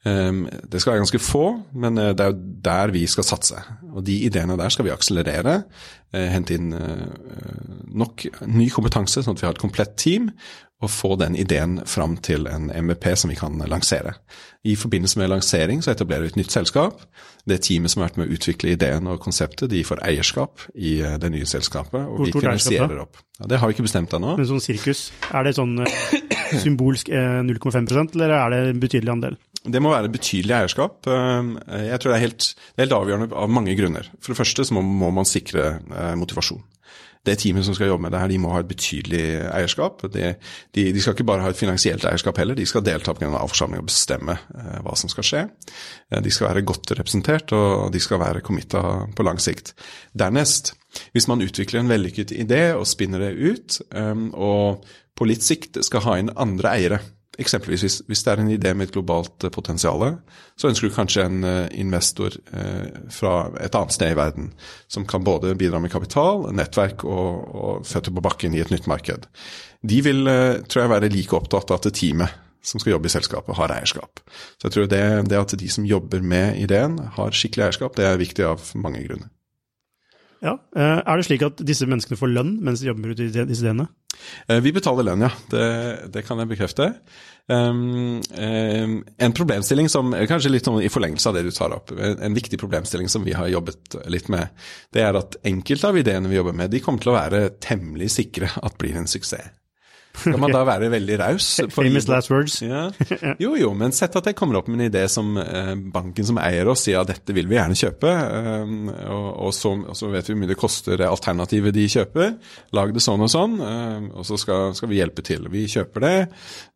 det 0.04 0.80
skal 0.80 0.92
være 0.92 1.02
ganske 1.04 1.22
få, 1.22 1.44
men 1.78 1.98
eh, 1.98 2.10
det 2.16 2.24
er 2.24 2.32
jo 2.32 2.56
der 2.64 2.90
vi 2.94 3.04
skal 3.06 3.26
satse. 3.26 3.60
Og 3.92 4.02
de 4.06 4.16
ideene 4.26 4.58
der 4.58 4.72
skal 4.74 4.88
vi 4.88 4.94
akselerere. 4.94 5.62
Eh, 6.12 6.26
hente 6.32 6.56
inn 6.58 6.72
eh, 6.74 7.06
nok 7.94 8.26
ny 8.50 8.66
kompetanse, 8.74 9.22
sånn 9.22 9.38
at 9.38 9.44
vi 9.44 9.46
har 9.46 9.54
et 9.54 9.62
komplett 9.62 9.94
team. 10.00 10.32
Og 10.82 10.90
få 10.90 11.12
den 11.14 11.36
ideen 11.38 11.76
fram 11.86 12.16
til 12.18 12.48
en 12.50 12.66
MVP 12.74 13.04
som 13.14 13.30
vi 13.30 13.36
kan 13.38 13.60
lansere. 13.70 14.16
I 14.66 14.74
forbindelse 14.74 15.20
med 15.20 15.30
lansering 15.30 15.84
så 15.84 15.92
etablerer 15.92 16.26
vi 16.26 16.32
et 16.32 16.40
nytt 16.40 16.50
selskap. 16.50 17.04
Det 17.46 17.60
teamet 17.62 17.92
som 17.92 18.02
har 18.02 18.10
vært 18.10 18.18
med 18.18 18.26
å 18.26 18.34
utvikle 18.34 18.72
ideen 18.74 19.06
og 19.06 19.22
konseptet, 19.22 19.70
de 19.70 19.84
får 19.86 20.02
eierskap 20.08 20.66
i 20.74 20.96
det 21.22 21.30
nye 21.30 21.46
selskapet. 21.46 22.02
Og 22.02 22.26
vi 22.26 22.34
finansierer 22.34 22.98
opp. 23.04 23.22
Ja, 23.38 23.46
det 23.54 23.62
har 23.62 23.70
vi 23.70 23.78
ikke 23.78 23.86
bestemt 23.86 24.18
ennå. 24.18 24.34
Men 24.40 24.50
sånn 24.50 24.64
sirkus, 24.64 25.12
er 25.30 25.46
det 25.46 25.54
sånn 25.60 25.78
symbolsk 26.64 27.14
0,5% 27.14 28.18
eller 28.18 28.34
er 28.40 28.50
det 28.56 28.62
en 28.72 28.82
betydelig 28.82 29.14
andel? 29.14 29.38
Det 29.62 29.78
må 29.82 29.92
være 29.92 30.10
betydelig 30.10 30.56
eierskap. 30.56 31.06
Eh, 31.06 31.50
jeg 31.86 32.02
tror 32.02 32.12
det 32.12 32.18
er 32.18 32.24
helt, 32.24 32.50
det 32.50 32.80
er 32.80 32.88
helt 32.88 32.98
avgjørende 32.98 33.40
av 33.44 33.50
mange 33.52 33.76
grunner. 33.78 34.08
For 34.18 34.34
det 34.34 34.40
første 34.40 34.66
så 34.66 34.74
må, 34.74 34.82
må 34.82 35.12
man 35.14 35.28
sikre 35.28 35.76
eh, 35.78 36.14
motivasjon. 36.18 36.64
Det 37.22 37.36
teamet 37.38 37.62
som 37.62 37.76
skal 37.76 37.92
jobbe 37.92 38.02
med 38.02 38.10
det 38.10 38.18
her, 38.18 38.30
de 38.32 38.40
må 38.42 38.50
ha 38.50 38.58
et 38.64 38.66
betydelig 38.66 39.22
eierskap. 39.52 40.02
De, 40.10 40.32
de, 40.74 40.86
de 40.90 41.04
skal 41.04 41.14
ikke 41.14 41.28
bare 41.28 41.44
ha 41.44 41.52
et 41.52 41.60
finansielt 41.60 42.02
eierskap 42.08 42.40
heller, 42.42 42.58
de 42.58 42.66
skal 42.66 42.82
delta 42.82 43.14
på 43.14 43.22
en 43.22 43.38
avforsamling 43.38 43.84
og 43.84 43.86
bestemme 43.92 44.34
eh, 44.34 44.80
hva 44.82 44.98
som 44.98 45.12
skal 45.12 45.28
skje. 45.28 45.44
De 46.26 46.34
skal 46.34 46.48
være 46.48 46.66
godt 46.66 46.96
representert, 46.98 47.54
og 47.54 47.94
de 47.94 48.02
skal 48.02 48.18
være 48.24 48.42
committa 48.42 48.82
på 49.14 49.28
lang 49.28 49.38
sikt. 49.38 49.76
Dernest, 50.18 50.74
hvis 51.14 51.30
man 51.30 51.46
utvikler 51.46 51.84
en 51.84 51.94
vellykket 51.94 52.34
idé 52.34 52.64
og 52.74 52.88
spinner 52.90 53.22
det 53.28 53.32
ut, 53.38 53.78
og 54.34 54.82
på 55.16 55.28
litt 55.28 55.46
sikt 55.46 55.78
skal 55.86 56.02
ha 56.08 56.18
inn 56.18 56.34
andre 56.34 56.74
eiere 56.74 56.98
Eksempelvis 57.40 57.80
hvis, 57.80 57.94
hvis, 58.10 58.22
det 58.26 58.32
er 58.32 58.40
en 58.42 58.50
idé 58.52 58.74
med 58.76 58.90
et 58.90 58.92
globalt 58.92 59.46
uh, 59.46 59.50
potensial, 59.52 60.02
så 60.56 60.68
ønsker 60.68 60.88
du 60.90 60.94
kanskje 60.94 61.24
en 61.24 61.46
uh, 61.46 61.64
investor 61.72 62.36
uh, 62.52 63.08
fra 63.08 63.48
et 63.56 63.72
annet 63.78 63.96
sted 63.96 64.12
i 64.12 64.18
verden 64.18 64.50
som 64.92 65.06
kan 65.08 65.24
både 65.24 65.54
bidra 65.56 65.80
med 65.80 65.94
kapital, 65.94 66.44
nettverk 66.52 67.06
og, 67.08 67.48
og 67.56 67.88
føtter 67.88 68.12
på 68.12 68.24
bakken 68.24 68.56
i 68.56 68.60
et 68.60 68.72
nytt 68.74 68.88
marked. 68.90 69.24
De 69.82 70.02
vil, 70.04 70.28
tror 70.68 70.84
jeg, 70.84 70.92
være 70.92 71.10
like 71.10 71.34
opptatt 71.34 71.72
av 71.72 71.80
at 71.80 71.94
teamet 71.96 72.36
som 72.62 72.78
skal 72.78 72.94
jobbe 72.94 73.08
i 73.08 73.12
selskapet, 73.16 73.56
har 73.58 73.72
eierskap. 73.74 74.20
Så 74.60 74.68
jeg 74.68 74.74
tror 74.76 74.90
det, 74.92 75.02
det 75.32 75.38
at 75.40 75.54
de 75.58 75.70
som 75.72 75.86
jobber 75.88 76.22
med 76.22 76.60
ideen, 76.62 77.00
har 77.16 77.34
skikkelig 77.34 77.64
eierskap, 77.66 77.96
det 77.98 78.06
er 78.06 78.20
viktig 78.20 78.46
av 78.46 78.68
mange 78.78 79.02
grunner. 79.02 79.32
Ja, 80.42 80.56
Er 80.74 81.16
det 81.16 81.26
slik 81.28 81.42
at 81.46 81.60
disse 81.62 81.86
menneskene 81.86 82.18
får 82.18 82.30
lønn 82.32 82.56
mens 82.66 82.80
de 82.82 82.88
jobber 82.88 83.12
ut 83.14 83.20
i 83.22 83.28
disse 83.30 83.62
ideene? 83.62 83.86
Eh, 84.46 84.60
vi 84.64 84.72
betaler 84.74 85.06
lønn, 85.06 85.24
ja. 85.26 85.30
Det, 85.50 85.68
det 86.14 86.24
kan 86.26 86.40
jeg 86.42 86.50
bekrefte. 86.52 86.88
Um, 87.50 88.20
um, 88.38 88.92
en 89.18 89.32
problemstilling 89.34 89.88
som 89.90 90.12
kanskje 90.30 90.52
litt 90.52 90.68
sånn 90.68 90.78
i 90.84 90.90
forlengelse 90.92 91.30
av 91.30 91.34
det 91.36 91.42
du 91.48 91.50
tar 91.54 91.74
opp, 91.74 91.90
en, 91.96 92.36
viktig 92.36 92.60
problemstilling 92.60 93.10
som 93.10 93.26
vi 93.26 93.34
har 93.34 93.50
jobbet 93.50 93.96
litt 94.12 94.30
med, 94.32 94.52
det 94.94 95.02
er 95.02 95.18
at 95.18 95.40
enkelte 95.48 95.90
av 95.90 95.98
ideene 95.98 96.30
vi 96.30 96.38
jobber 96.38 96.54
med, 96.56 96.70
de 96.70 96.82
kommer 96.84 97.02
til 97.02 97.12
å 97.12 97.18
være 97.18 97.42
temmelig 97.64 98.12
sikre 98.14 98.52
at 98.62 98.78
blir 98.78 98.94
en 99.00 99.10
suksess. 99.10 99.50
Skal 100.12 100.38
man 100.40 100.52
da 100.52 100.62
være 100.66 100.90
veldig 100.92 101.16
raus? 101.20 101.46
Famous 101.76 102.06
last 102.10 102.30
words. 102.32 102.58
Ja. 102.62 102.88
Jo, 103.42 103.54
jo, 103.58 103.72
men 103.76 103.94
sett 103.96 104.14
at 104.18 104.26
jeg 104.28 104.36
kommer 104.38 104.58
opp 104.58 104.68
med 104.70 104.80
en 104.80 104.86
idé 104.90 105.02
som 105.10 105.34
eh, 105.40 105.72
banken 105.94 106.26
som 106.26 106.38
eier 106.42 106.68
oss 106.70 106.84
sier 106.86 107.00
at 107.00 107.10
dette 107.10 107.34
vil 107.34 107.48
vi 107.50 107.56
gjerne 107.56 107.76
kjøpe, 107.78 108.10
eh, 108.12 108.74
og, 109.08 109.28
og, 109.48 109.54
så, 109.56 109.72
og, 109.80 109.96
så, 109.98 110.10
vet 110.12 110.28
vi 110.28 110.34
hvor 110.34 110.42
mye 110.42 110.52
det 110.52 110.58
koster 110.60 111.00
det 111.00 111.08
alternativet 111.08 111.74
de 111.74 111.86
kjøper. 111.94 112.36
Lag 112.76 112.92
det 112.94 113.04
sånn 113.04 113.24
og 113.24 113.32
sånn, 113.32 113.56
eh, 113.64 114.10
og 114.12 114.28
så 114.28 114.38
skal, 114.40 114.76
skal, 114.78 114.92
vi 114.92 115.00
hjelpe 115.00 115.24
til. 115.26 115.48
Vi 115.52 115.64
kjøper 115.70 116.04
det, 116.04 116.14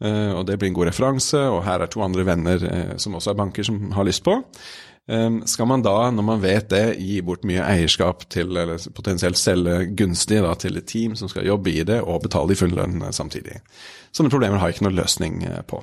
og 0.07 0.42
det 0.49 0.57
blir 0.59 0.70
en 0.70 0.77
god 0.79 0.90
referanse, 0.90 1.40
og 1.53 1.62
her 1.66 1.85
er 1.85 1.90
to 1.92 2.03
andre 2.05 2.25
venner 2.27 2.66
som 3.03 3.16
også 3.18 3.33
er 3.33 3.38
banker 3.38 3.66
som 3.66 3.81
har 3.96 4.07
lyst 4.09 4.25
på. 4.27 4.38
Ehm, 5.09 5.42
skal 5.47 5.69
man 5.71 5.85
da, 5.87 6.11
når 6.11 6.25
man 6.27 6.40
vet 6.42 6.71
det, 6.73 6.85
gi 6.99 7.21
bort 7.23 7.45
mye 7.47 7.62
eierskap 7.62 8.25
til, 8.33 8.51
eller 8.59 8.81
potensielt 8.95 9.38
selge 9.38 9.85
gunstig 9.99 10.40
da, 10.42 10.55
til 10.59 10.81
et 10.81 10.88
team 10.90 11.14
som 11.19 11.31
skal 11.31 11.47
jobbe 11.47 11.71
i 11.71 11.85
det, 11.87 12.01
og 12.03 12.25
betale 12.25 12.57
i 12.57 12.59
full 12.59 12.75
lønn 12.75 12.99
eh, 13.07 13.14
samtidig? 13.14 13.61
Sånne 14.16 14.33
problemer 14.33 14.59
har 14.59 14.71
jeg 14.71 14.79
ikke 14.79 14.88
noen 14.88 14.99
løsning 14.99 15.45
eh, 15.47 15.62
på. 15.66 15.83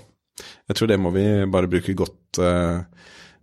Jeg 0.67 0.75
tror 0.75 0.91
det 0.91 0.99
må 0.99 1.13
vi 1.13 1.23
bare 1.53 1.69
bruke 1.69 1.93
godt 1.93 2.39
uh, 2.41 2.81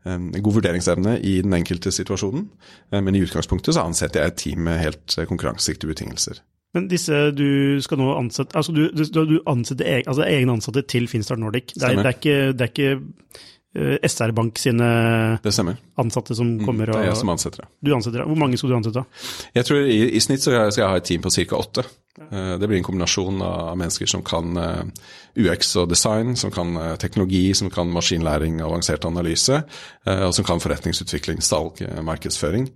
god 0.03 0.55
vurderingsevne 0.57 1.13
i 1.23 1.37
den 1.45 1.53
enkelte 1.55 1.93
situasjonen. 1.95 2.49
Men 2.91 3.15
i 3.15 3.21
utgangspunktet 3.23 3.77
så 3.77 3.85
ansetter 3.87 4.25
jeg 4.25 4.33
et 4.33 4.41
team 4.41 4.65
med 4.67 4.81
helt 4.81 5.15
konkurransedyktige 5.29 5.93
betingelser. 5.93 6.41
Men 6.75 6.89
disse 6.91 7.15
du 7.37 7.79
skal 7.85 8.01
nå 8.01 8.09
ansette 8.17 8.59
Altså 8.59 8.75
du, 8.75 8.83
du, 8.91 9.05
du 9.07 9.37
ansetter 9.51 9.87
egen, 9.87 10.11
altså 10.11 10.27
egne 10.27 10.57
ansatte 10.59 10.83
til 10.91 11.07
Finstart 11.13 11.39
Nordic. 11.39 11.77
Det 11.77 11.87
er, 11.87 12.01
det 12.01 12.09
er, 12.09 12.19
ikke, 12.19 12.37
det 12.59 12.67
er 12.67 12.73
ikke 12.75 12.91
Eh, 12.97 13.60
SR 13.73 14.33
Bank 14.35 14.59
sine 14.59 14.87
ansatte 15.95 16.35
som 16.35 16.49
mm, 16.57 16.67
kommer 16.67 16.91
og 16.91 16.97
Det 16.99 17.05
er 17.05 17.11
jeg 17.13 17.21
som 17.21 17.31
ansetter. 17.31 17.69
Du 17.79 17.93
ansetter, 17.95 18.25
Hvor 18.27 18.39
mange 18.41 18.59
skal 18.59 18.73
du 18.73 18.77
ansette? 18.81 19.05
Jeg 19.55 19.69
tror 19.69 19.87
i, 19.87 20.01
i 20.19 20.23
snitt 20.23 20.43
så 20.43 20.55
skal 20.73 20.83
jeg 20.83 20.91
ha 20.91 20.99
et 20.99 21.07
team 21.07 21.23
på 21.23 21.31
ca. 21.31 21.61
åtte. 21.61 21.85
Eh, 22.19 22.55
det 22.59 22.67
blir 22.67 22.81
en 22.81 22.87
kombinasjon 22.89 23.39
av 23.47 23.77
mennesker 23.79 24.11
som 24.11 24.25
kan 24.27 24.59
eh, 24.59 25.11
UX 25.39 25.77
og 25.79 25.91
design, 25.93 26.35
som 26.37 26.51
kan 26.51 26.75
teknologi, 26.99 27.45
som 27.55 27.71
kan 27.71 27.93
maskinlæring 27.95 28.59
og 28.59 28.73
avansert 28.73 29.07
analyse, 29.07 29.63
og 30.11 30.33
som 30.35 30.45
kan 30.45 30.63
forretningsutvikling, 30.63 31.39
salg, 31.45 31.79
markedsføring 32.03 32.67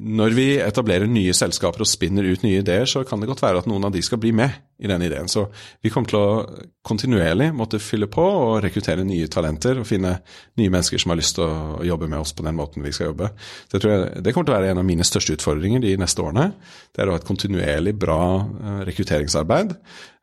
når 0.00 0.32
vi 0.36 0.46
etablerer 0.62 1.08
nye 1.10 1.34
selskaper 1.36 1.84
og 1.84 1.88
spinner 1.88 2.24
ut 2.24 2.44
nye 2.46 2.62
ideer, 2.62 2.86
så 2.88 3.02
kan 3.04 3.20
det 3.20 3.28
godt 3.28 3.42
være 3.44 3.60
at 3.60 3.66
noen 3.68 3.84
av 3.84 3.92
de 3.92 4.00
skal 4.04 4.20
bli 4.22 4.32
med 4.36 4.54
i 4.78 4.88
den 4.90 5.02
ideen. 5.02 5.28
Så 5.28 5.46
vi 5.82 5.90
kommer 5.92 6.10
til 6.10 6.18
å 6.20 6.64
kontinuerlig 6.86 7.50
måtte 7.56 7.80
fylle 7.82 8.08
på 8.12 8.22
og 8.22 8.58
rekruttere 8.64 9.04
nye 9.06 9.28
talenter 9.32 9.80
og 9.80 9.88
finne 9.88 10.18
nye 10.60 10.72
mennesker 10.72 11.00
som 11.02 11.12
har 11.12 11.20
lyst 11.20 11.38
til 11.38 11.46
å 11.46 11.84
jobbe 11.86 12.08
med 12.10 12.20
oss 12.20 12.34
på 12.36 12.46
den 12.46 12.58
måten 12.58 12.84
vi 12.84 12.92
skal 12.94 13.10
jobbe. 13.10 13.30
Så 13.66 13.78
jeg 13.78 13.84
tror 13.84 13.94
jeg, 13.94 14.22
Det 14.22 14.34
kommer 14.34 14.50
til 14.50 14.54
å 14.54 14.58
være 14.58 14.74
en 14.74 14.82
av 14.82 14.88
mine 14.88 15.06
største 15.06 15.38
utfordringer 15.38 15.80
de 15.80 15.96
neste 16.00 16.22
årene. 16.22 16.52
Det 16.92 17.02
er 17.02 17.08
å 17.08 17.16
ha 17.16 17.22
et 17.22 17.30
kontinuerlig 17.30 17.96
bra 17.98 18.20
eh, 18.44 18.84
rekrutteringsarbeid 18.90 19.74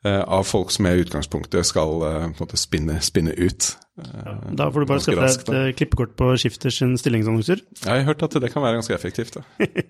Eh, 0.06 0.20
av 0.20 0.44
folk 0.44 0.72
som 0.72 0.84
i 0.88 0.98
utgangspunktet 1.00 1.64
skal 1.64 2.02
måte, 2.36 2.58
spinne, 2.60 2.98
spinne, 3.00 3.32
ut. 3.40 3.70
Ja, 3.96 4.34
da 4.52 4.66
får 4.74 4.84
du 4.84 4.90
bare 4.90 5.04
skaffe 5.06 5.54
deg 5.54 5.70
et 5.70 5.78
klippekort 5.80 6.18
på 6.20 6.32
Skifters 6.42 6.82
stillingsannonser. 7.00 7.62
Ja, 7.86 7.94
jeg 7.94 8.04
har 8.04 8.10
hørt 8.10 8.26
at 8.26 8.36
det 8.44 8.50
kan 8.52 8.66
være 8.66 8.82
ganske 8.82 8.98
effektivt. 8.98 9.38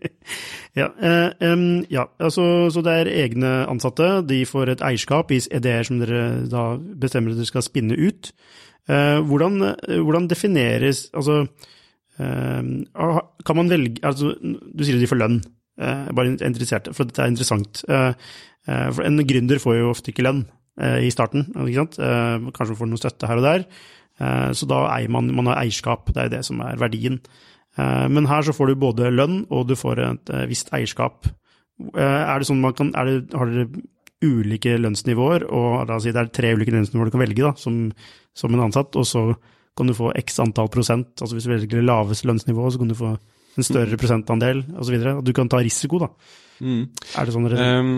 ja, 0.79 0.91
um, 1.41 1.81
ja 1.89 2.05
altså, 2.21 2.45
så 2.69 2.83
det 2.85 2.93
er 2.99 3.11
egne 3.23 3.55
ansatte. 3.71 4.11
De 4.29 4.43
får 4.53 4.73
et 4.73 4.85
eierskap 4.85 5.33
i 5.33 5.41
ideer 5.49 5.87
som 5.87 5.99
dere 6.01 6.45
da 6.51 6.67
bestemmer 6.77 7.33
at 7.33 7.41
dere 7.41 7.49
skal 7.49 7.65
spinne 7.65 7.97
ut. 7.97 8.31
Hvordan, 8.87 9.61
hvordan, 10.03 10.25
defineres 10.27 11.05
Altså, 11.15 11.45
kan 12.19 13.55
man 13.55 13.69
velge 13.71 14.03
altså, 14.03 14.33
Du 14.41 14.83
sier 14.83 14.97
at 14.97 15.03
de 15.03 15.07
får 15.07 15.21
lønn. 15.21 15.37
Jeg 15.79 16.09
er 16.09 16.17
bare 16.17 16.33
interessert, 16.35 16.89
for 16.93 17.07
dette 17.07 17.21
er 17.23 17.31
interessant. 17.31 17.79
Eh, 17.89 18.11
for 18.67 19.01
en 19.07 19.23
gründer 19.25 19.59
får 19.59 19.79
jo 19.79 19.89
ofte 19.93 20.11
ikke 20.11 20.27
lønn. 20.27 20.45
i 20.73 21.09
starten. 21.13 21.45
ikke 21.53 21.83
sant? 21.83 21.97
Kanskje 22.57 22.75
får 22.75 22.87
noe 22.89 22.97
støtte 22.97 23.27
her 23.29 23.37
og 23.37 23.43
der. 23.45 23.65
Så 24.57 24.65
da 24.65 24.87
eier 24.95 25.09
man, 25.09 25.27
man 25.35 25.51
har 25.51 25.59
eierskap, 25.61 26.09
det 26.09 26.23
er 26.23 26.31
det 26.33 26.45
som 26.45 26.61
er 26.65 26.79
verdien. 26.81 27.19
Men 27.77 28.25
her 28.25 28.41
så 28.41 28.55
får 28.57 28.71
du 28.71 28.81
både 28.81 29.11
lønn, 29.13 29.43
og 29.53 29.67
du 29.69 29.75
får 29.77 30.01
et 30.01 30.31
visst 30.49 30.73
eierskap. 30.73 31.29
Er 31.93 32.39
det 32.39 32.47
sånn 32.49 32.61
man 32.61 32.73
kan, 32.73 32.89
det, 32.89 33.33
Har 33.37 33.49
dere 33.49 33.67
ulike 34.23 34.77
lønnsnivåer, 34.79 35.47
og 35.51 35.87
da 35.89 35.99
si 36.01 36.13
det 36.13 36.21
er 36.21 36.31
tre 36.33 36.53
ulike 36.57 36.73
lønnsnivåer 36.75 37.09
du 37.09 37.15
kan 37.15 37.23
velge 37.25 37.45
da, 37.45 37.53
som, 37.59 37.85
som 38.37 38.55
en 38.55 38.65
ansatt, 38.67 38.95
og 38.99 39.07
så 39.07 39.27
kan 39.77 39.89
du 39.89 39.95
få 39.97 40.11
x 40.19 40.39
antall 40.43 40.69
prosent. 40.73 41.15
altså 41.19 41.35
Hvis 41.35 41.47
du 41.47 41.53
velger 41.53 41.79
det 41.79 41.87
laveste 41.87 42.29
lønnsnivået, 42.29 42.73
så 42.73 42.81
kan 42.81 42.91
du 42.91 42.97
få 42.97 43.13
en 43.13 43.65
større 43.65 43.97
prosentandel 44.01 44.63
osv. 44.79 44.99
Du 45.25 45.33
kan 45.33 45.49
ta 45.49 45.61
risiko, 45.63 46.01
da. 46.03 46.11
Mm. 46.63 46.85
Er 47.17 47.25
det 47.25 47.33
sånn 47.33 47.47
dere 47.49 47.69
um, 47.81 47.95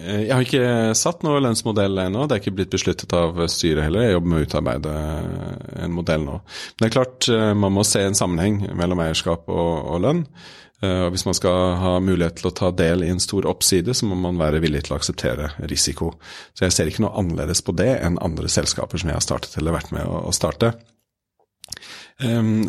Jeg 0.00 0.32
har 0.32 0.44
ikke 0.44 0.94
satt 0.98 1.24
noe 1.26 1.42
lønnsmodell 1.44 2.00
ennå. 2.06 2.24
Det 2.24 2.36
er 2.36 2.42
ikke 2.42 2.56
blitt 2.56 2.72
besluttet 2.72 3.12
av 3.16 3.40
styret 3.52 3.86
heller. 3.86 4.06
Jeg 4.06 4.16
jobber 4.16 4.32
med 4.32 4.40
å 4.40 4.48
utarbeide 4.48 4.94
en 5.84 5.94
modell 5.96 6.24
nå. 6.24 6.38
Men 6.40 6.84
det 6.84 6.88
er 6.88 6.96
klart 6.96 7.30
eh, 7.32 7.52
man 7.58 7.76
må 7.76 7.84
se 7.86 8.04
en 8.06 8.16
sammenheng 8.16 8.62
mellom 8.78 9.04
eierskap 9.04 9.50
og, 9.50 9.72
og 9.92 10.04
lønn. 10.06 10.24
Eh, 10.82 11.02
og 11.06 11.10
Hvis 11.14 11.26
man 11.28 11.36
skal 11.36 11.74
ha 11.80 11.96
mulighet 12.00 12.40
til 12.40 12.50
å 12.50 12.54
ta 12.56 12.70
del 12.72 13.04
i 13.04 13.10
en 13.12 13.22
stor 13.22 13.48
oppside, 13.48 13.94
så 13.96 14.08
må 14.08 14.18
man 14.18 14.40
være 14.40 14.62
villig 14.64 14.86
til 14.86 14.96
å 14.96 15.00
akseptere 15.00 15.52
risiko. 15.70 16.14
Så 16.54 16.66
jeg 16.66 16.76
ser 16.76 16.90
ikke 16.90 17.04
noe 17.04 17.16
annerledes 17.20 17.64
på 17.64 17.76
det 17.76 17.92
enn 18.00 18.20
andre 18.22 18.48
selskaper 18.48 19.00
som 19.00 19.12
jeg 19.12 19.20
har 19.20 19.26
startet 19.26 19.58
eller 19.60 19.76
vært 19.76 19.92
med 19.96 20.08
å 20.08 20.32
starte. 20.36 20.74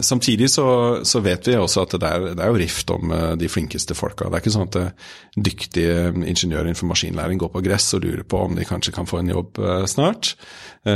Samtidig 0.01 0.47
så, 0.47 0.65
så, 1.03 1.19
vet 1.19 1.47
vi 1.49 1.57
også 1.59 1.81
at 1.83 1.95
det 1.99 2.07
er, 2.07 2.25
det 2.37 2.43
er 2.43 2.53
jo 2.53 2.59
rift 2.61 2.91
om 2.93 3.11
uh, 3.11 3.33
de 3.35 3.49
flinkeste 3.51 3.97
folka. 3.97 4.29
Det 4.29 4.37
er 4.37 4.43
ikke 4.45 4.53
sånn 4.53 4.69
at 4.69 4.77
uh, 4.79 5.09
dyktige 5.35 5.95
ingeniører 6.13 6.69
innenfor 6.69 6.87
maskinlæring 6.87 7.41
går 7.41 7.51
på 7.51 7.63
gress 7.65 7.89
og 7.97 8.05
lurer 8.05 8.23
på 8.23 8.39
om 8.45 8.55
de 8.55 8.67
kanskje 8.69 8.93
kan 8.95 9.09
få 9.09 9.19
en 9.19 9.33
jobb 9.33 9.59
snart. 9.91 10.35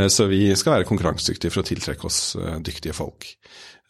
så 0.09 0.25
vi 0.31 0.47
skal 0.55 0.77
være 0.77 0.87
konkurransedyktige 0.87 1.51
for 1.51 1.61
å 1.61 1.67
tiltrekke 1.67 2.07
oss 2.07 2.19
dyktige 2.63 2.95
folk. 2.95 3.27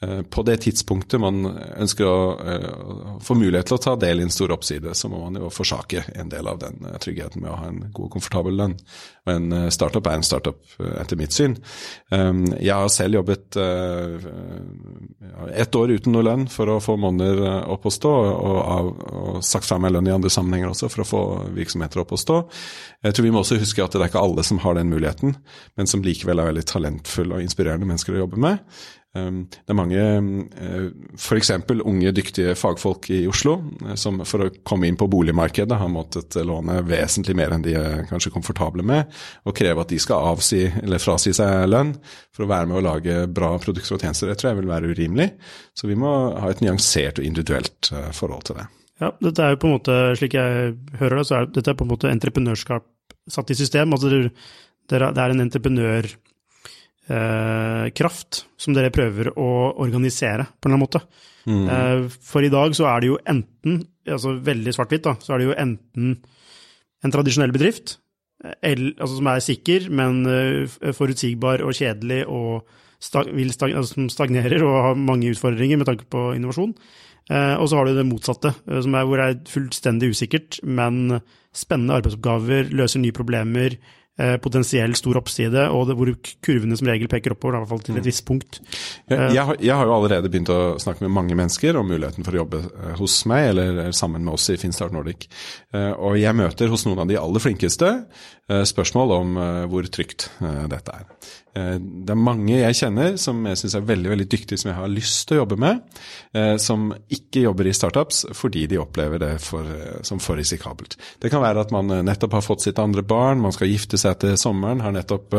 Eh, 0.06 0.22
på 0.22 0.44
det 0.44 0.58
tidspunktet 0.58 1.20
man 1.22 1.46
ønsker 1.78 2.06
å, 2.06 2.18
uh, 2.38 3.20
få 3.24 3.36
mulighet 3.38 3.70
til 3.70 3.78
å 3.78 3.82
ta 3.82 3.94
del 4.00 4.22
i 4.22 4.26
en 4.26 4.34
stor 4.34 4.52
oppside, 4.54 4.94
så 4.94 5.10
må 5.10 5.22
man 5.24 5.39
jo 5.39 5.50
forsake 5.54 6.04
en 6.13 6.30
del 6.30 6.50
av 6.50 6.60
den 6.62 6.82
uh, 6.86 6.98
tryggheten 7.02 7.41
med 7.41 7.52
å 7.52 7.58
ha 7.58 7.70
en 7.72 7.80
god, 7.88 8.06
og 8.06 8.12
komfortabel 8.13 8.58
lønn. 8.60 8.76
Og 9.26 9.32
en 9.34 9.72
startup 9.74 10.06
er 10.06 10.20
en 10.20 10.26
startup, 10.28 10.60
etter 11.00 11.18
mitt 11.18 11.34
syn. 11.34 11.56
Um, 12.13 12.44
jeg 12.60 12.74
har 12.76 12.91
selv 12.94 13.18
jobbet 13.18 13.58
ett 15.56 15.78
år 15.80 15.94
uten 15.96 16.13
noe 16.13 16.26
lønn 16.26 16.44
for 16.52 16.70
å 16.70 16.82
få 16.84 16.98
måneder 17.02 17.41
opp 17.72 17.88
å 17.88 17.94
stå, 17.94 18.12
og, 18.12 18.91
og 19.10 19.39
sagt 19.46 19.65
fra 19.65 19.80
meg 19.82 19.96
lønn 19.96 20.10
i 20.12 20.13
andre 20.13 20.30
sammenhenger 20.34 20.74
også 20.74 20.91
for 20.91 21.02
å 21.02 21.08
få 21.10 21.22
virksomheter 21.56 22.04
opp 22.04 22.13
å 22.13 22.20
stå. 22.22 22.41
Jeg 23.08 23.15
tror 23.15 23.26
vi 23.26 23.34
må 23.34 23.41
også 23.41 23.58
huske 23.62 23.82
at 23.82 23.96
det 23.96 24.04
er 24.04 24.12
ikke 24.12 24.22
alle 24.22 24.46
som 24.46 24.62
har 24.62 24.78
den 24.78 24.91
muligheten, 24.91 25.34
men 25.80 25.89
som 25.89 26.06
likevel 26.06 26.44
er 26.44 26.52
veldig 26.52 26.68
talentfulle 26.70 27.39
og 27.39 27.48
inspirerende 27.48 27.89
mennesker 27.89 28.13
å 28.13 28.22
jobbe 28.26 28.44
med. 28.46 28.62
Ehm, 29.15 29.45
det 29.47 29.71
er 29.71 29.78
mange 29.78 29.99
eh, 30.01 30.88
f.eks. 31.15 31.51
unge, 31.71 32.12
dyktige 32.15 32.56
fagfolk 32.60 33.10
i 33.15 33.21
Oslo 33.32 33.56
eh, 33.86 33.95
som 33.99 34.19
for 34.28 34.45
å 34.45 34.49
komme 34.67 34.89
inn 34.89 34.97
på 34.99 35.08
boligmarkedet 35.12 35.80
har 35.80 35.91
måttet 35.91 36.36
låne 36.43 36.82
vesentlig 36.88 37.38
mer 37.39 37.56
enn 37.56 37.63
de 37.65 37.78
er 37.80 38.04
kanskje 38.10 38.34
komfortable 38.34 38.84
med, 38.86 39.12
og 39.47 39.56
kreve 39.56 39.86
at 39.86 39.93
de 39.93 39.99
skal 40.01 40.34
avsi, 40.34 40.65
eller 40.84 41.01
frasi 41.01 41.34
seg 41.36 41.67
lønn 41.71 41.95
for 42.36 42.45
å 42.45 42.51
være 42.51 42.71
med 42.71 42.82
å 42.82 42.86
lage 42.89 43.19
bra 43.32 43.54
produkter 43.62 43.95
og 43.95 44.04
tjenester. 44.04 44.32
Det 44.32 44.39
tror 44.41 44.51
jeg 44.51 44.62
vil 44.62 44.73
være 44.73 44.91
urimelig. 44.91 45.30
Så 45.75 45.88
vi 45.88 45.97
må 45.99 46.12
ha 46.41 46.51
et 46.51 46.63
nyansert 46.65 47.21
og 47.21 47.28
individuelt 47.28 47.91
eh, 47.95 48.12
forhold 48.15 48.49
til 48.49 48.60
det. 48.60 48.67
Ja, 49.04 49.12
dette 49.23 49.43
er 49.43 49.56
jo 49.56 49.60
på 49.60 49.67
en 49.67 49.78
måte, 49.78 49.95
slik 50.19 50.38
jeg 50.38 50.75
hører 50.99 51.19
det, 51.19 51.25
så 51.28 51.39
er 51.39 51.49
dette 51.56 51.75
på 51.75 51.84
en 51.84 51.91
måte 51.91 52.12
entreprenørskap 52.12 52.86
satt 53.32 53.51
i 53.51 53.58
system. 53.58 53.95
Altså 53.95 54.12
det 54.12 54.99
er 54.99 55.32
en 55.32 55.43
entreprenør 55.43 56.08
eh, 57.12 57.89
kraft 57.96 58.46
som 58.58 58.76
dere 58.76 58.94
prøver 58.94 59.32
å 59.34 59.50
organisere 59.84 60.48
på 60.48 60.70
en 60.70 60.74
eller 60.74 60.78
annen 60.78 60.86
måte. 60.86 61.02
Mm. 61.46 61.65
Eh, 61.70 62.18
for 62.26 62.46
i 62.46 62.52
dag 62.54 62.76
så 62.78 62.88
er 62.89 63.04
det 63.04 63.12
jo 63.12 63.20
enten, 63.30 63.84
altså 64.08 64.36
veldig 64.46 64.74
svart-hvitt, 64.76 65.06
da, 65.06 65.15
så 65.22 65.36
er 65.36 65.41
det 65.41 65.50
jo 65.50 65.60
enten 65.65 66.15
en 67.06 67.13
tradisjonell 67.13 67.54
bedrift, 67.54 68.00
el, 68.65 68.91
altså 69.00 69.15
som 69.18 69.30
er 69.32 69.41
sikker, 69.41 69.88
men 69.96 70.26
forutsigbar 70.94 71.63
og 71.65 71.74
kjedelig 71.78 72.26
og 72.30 72.65
stag, 73.02 73.30
stag, 73.54 73.74
altså 73.74 73.96
som 73.96 74.10
stagnerer 74.12 74.62
og 74.65 74.76
har 74.84 75.00
mange 75.00 75.32
utfordringer 75.32 75.80
med 75.80 75.88
tanke 75.89 76.06
på 76.12 76.28
innovasjon. 76.36 76.74
Og 77.32 77.65
så 77.70 77.78
har 77.78 77.88
du 77.88 77.96
det 77.96 78.06
motsatte, 78.06 78.52
som 78.68 78.98
er, 78.98 79.08
hvor 79.08 79.22
det 79.22 79.28
er 79.28 79.39
fullstendig 79.50 80.12
usikkert, 80.13 80.60
men 80.62 81.22
spennende 81.56 81.98
arbeidsoppgaver, 81.98 82.70
løser 82.76 83.02
nye 83.02 83.15
problemer, 83.15 83.80
Eh, 83.80 84.05
potensiell 84.39 84.93
stor 84.95 85.17
oppside, 85.19 85.65
og 85.75 85.89
det, 85.89 85.95
hvor 85.99 86.12
kurvene 86.45 86.78
som 86.80 86.88
regel 86.88 87.10
peker 87.12 87.34
oppover, 87.36 87.58
i 87.58 87.63
hvert 87.63 87.71
fall 87.73 87.82
til 87.84 87.97
et 87.99 88.06
visst 88.08 88.23
punkt. 88.28 88.62
Jeg, 89.10 89.17
jeg, 89.36 89.43
har, 89.43 89.58
jeg, 89.60 89.73
har, 89.75 89.89
jo 89.89 89.95
allerede 89.97 90.32
begynt 90.32 90.51
å 90.54 90.78
snakke 90.80 91.04
med 91.04 91.12
mange 91.17 91.36
mennesker 91.36 91.75
om 91.75 91.89
muligheten 91.91 92.23
for 92.23 92.36
å 92.36 92.39
jobbe 92.43 92.62
eh, 92.63 92.93
hos 92.99 93.17
meg, 93.28 93.49
eller 93.51 93.91
sammen 93.97 94.23
med 94.23 94.38
oss 94.38 94.47
i 94.54 94.58
Finstart 94.62 94.95
Nordic. 94.95 95.28
Eh, 95.75 95.91
og 95.91 96.15
jeg 96.21 96.38
møter 96.38 96.71
hos 96.71 96.88
noen 96.88 97.04
av 97.04 97.12
de 97.12 97.19
aller 97.19 97.43
flinkeste 97.43 97.91
spørsmål 98.46 99.12
om 99.16 99.38
hvor 99.72 99.88
trygt 99.90 100.30
dette 100.70 100.94
er. 100.94 101.08
Eh, 101.56 101.76
det 101.80 102.12
er 102.12 102.20
mange 102.20 102.58
jeg 102.58 102.76
kjenner 102.82 103.16
som 103.22 103.40
jeg 103.48 103.60
syns 103.62 103.78
er 103.78 103.88
veldig 103.88 104.12
veldig 104.12 104.28
dyktige, 104.32 104.60
som 104.60 104.72
jeg 104.72 104.78
har 104.80 104.92
lyst 104.92 105.24
til 105.28 105.38
å 105.38 105.42
jobbe 105.44 105.58
med, 105.64 105.82
eh, 106.36 106.56
som 106.62 106.90
ikke 106.92 107.46
jobber 107.46 107.70
i 107.70 107.76
startups 107.76 108.26
fordi 108.36 108.66
de 108.72 108.82
opplever 108.82 109.22
det 109.24 109.32
for, 109.44 109.64
eh, 109.64 110.02
som 110.04 110.20
for 110.20 110.36
risikabelt. 110.36 110.98
Det 111.22 111.32
kan 111.32 111.42
være 111.42 111.64
at 111.64 111.72
man 111.72 111.88
nettopp 111.88 112.34
har 112.34 112.42
fått 112.42 112.66
sitt 112.66 112.80
andre 112.80 113.04
barn, 113.04 113.42
man 113.42 113.56
skal 113.56 113.72
gifte 113.72 113.98
seg 113.98 114.20
til 114.20 114.36
sommeren, 114.36 114.82
har 114.82 114.92
nettopp 114.92 115.32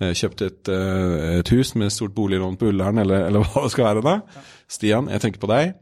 kjøpt 0.00 0.42
et, 0.42 0.68
et 0.68 1.48
hus 1.48 1.74
med 1.74 1.92
stort 1.92 2.14
boliglån 2.14 2.56
på 2.56 2.70
Ullern, 2.70 2.98
eller, 2.98 3.26
eller, 3.28 3.44
hva 3.52 3.64
det 3.64 3.72
skal 3.74 3.84
være 3.84 4.02
da. 4.04 4.20
Stian, 4.70 5.08
jeg 5.10 5.20
tenker 5.20 5.40
på 5.40 5.50
deg. 5.50 5.74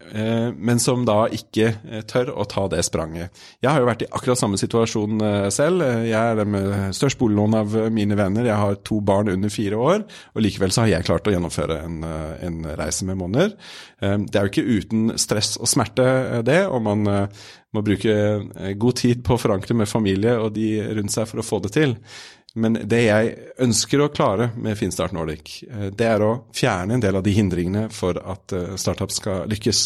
Um, 0.00 0.54
men 0.56 0.80
som 0.80 1.02
da 1.04 1.26
ikke 1.30 1.66
eh, 1.70 2.00
tør 2.08 2.32
å 2.32 2.46
ta 2.48 2.64
det 2.72 2.80
spranget. 2.86 3.36
Jeg 3.60 3.68
har 3.68 3.82
jo 3.82 3.88
vært 3.88 4.04
i 4.06 4.08
akkurat 4.08 4.40
samme 4.40 4.58
situasjon 4.58 5.20
eh, 5.26 5.48
selv. 5.52 5.84
Jeg 6.08 6.16
er 6.16 6.40
den 6.40 6.50
med 6.54 6.96
størst 6.96 7.20
boliglån 7.20 7.58
av 7.60 7.76
mine 7.92 8.16
venner. 8.18 8.48
Jeg 8.48 8.58
har 8.58 8.80
to 8.86 9.02
barn 9.04 9.30
under 9.30 9.52
fire 9.52 9.78
år, 9.78 10.02
og 10.34 10.42
likevel 10.42 10.72
så 10.74 10.86
har 10.86 10.94
jeg 10.94 11.06
klart 11.06 11.28
å 11.28 11.34
gjennomføre 11.34 11.78
en, 11.84 12.00
en 12.48 12.58
reise 12.80 13.06
med 13.06 13.20
måneder. 13.20 13.54
Det 14.00 14.38
er 14.38 14.46
jo 14.46 14.50
ikke 14.50 14.78
uten 14.80 15.14
stress 15.20 15.54
og 15.60 15.68
smerte, 15.68 16.06
det, 16.46 16.62
og 16.72 16.80
man 16.86 17.04
må 17.04 17.82
bruke 17.84 18.14
god 18.80 18.98
tid 18.98 19.22
på 19.26 19.36
å 19.36 19.40
forankre 19.40 19.76
med 19.76 19.90
familie 19.90 20.38
og 20.40 20.54
de 20.56 20.72
rundt 20.96 21.12
seg 21.14 21.28
for 21.28 21.42
å 21.42 21.46
få 21.46 21.60
det 21.66 21.74
til. 21.76 21.94
Men 22.58 22.80
det 22.90 23.04
jeg 23.04 23.32
ønsker 23.62 24.02
å 24.02 24.10
klare 24.10 24.50
med 24.58 24.78
Finstart 24.78 25.14
Nordic, 25.14 25.60
eh, 25.70 25.88
det 25.94 26.06
er 26.16 26.24
å 26.24 26.34
fjerne 26.56 26.96
en 26.96 27.02
del 27.02 27.18
av 27.20 27.26
de 27.26 27.34
hindringene 27.36 27.88
for 27.94 28.18
at 28.18 28.54
eh, 28.56 28.76
startup 28.80 29.14
skal 29.14 29.46
lykkes. 29.50 29.82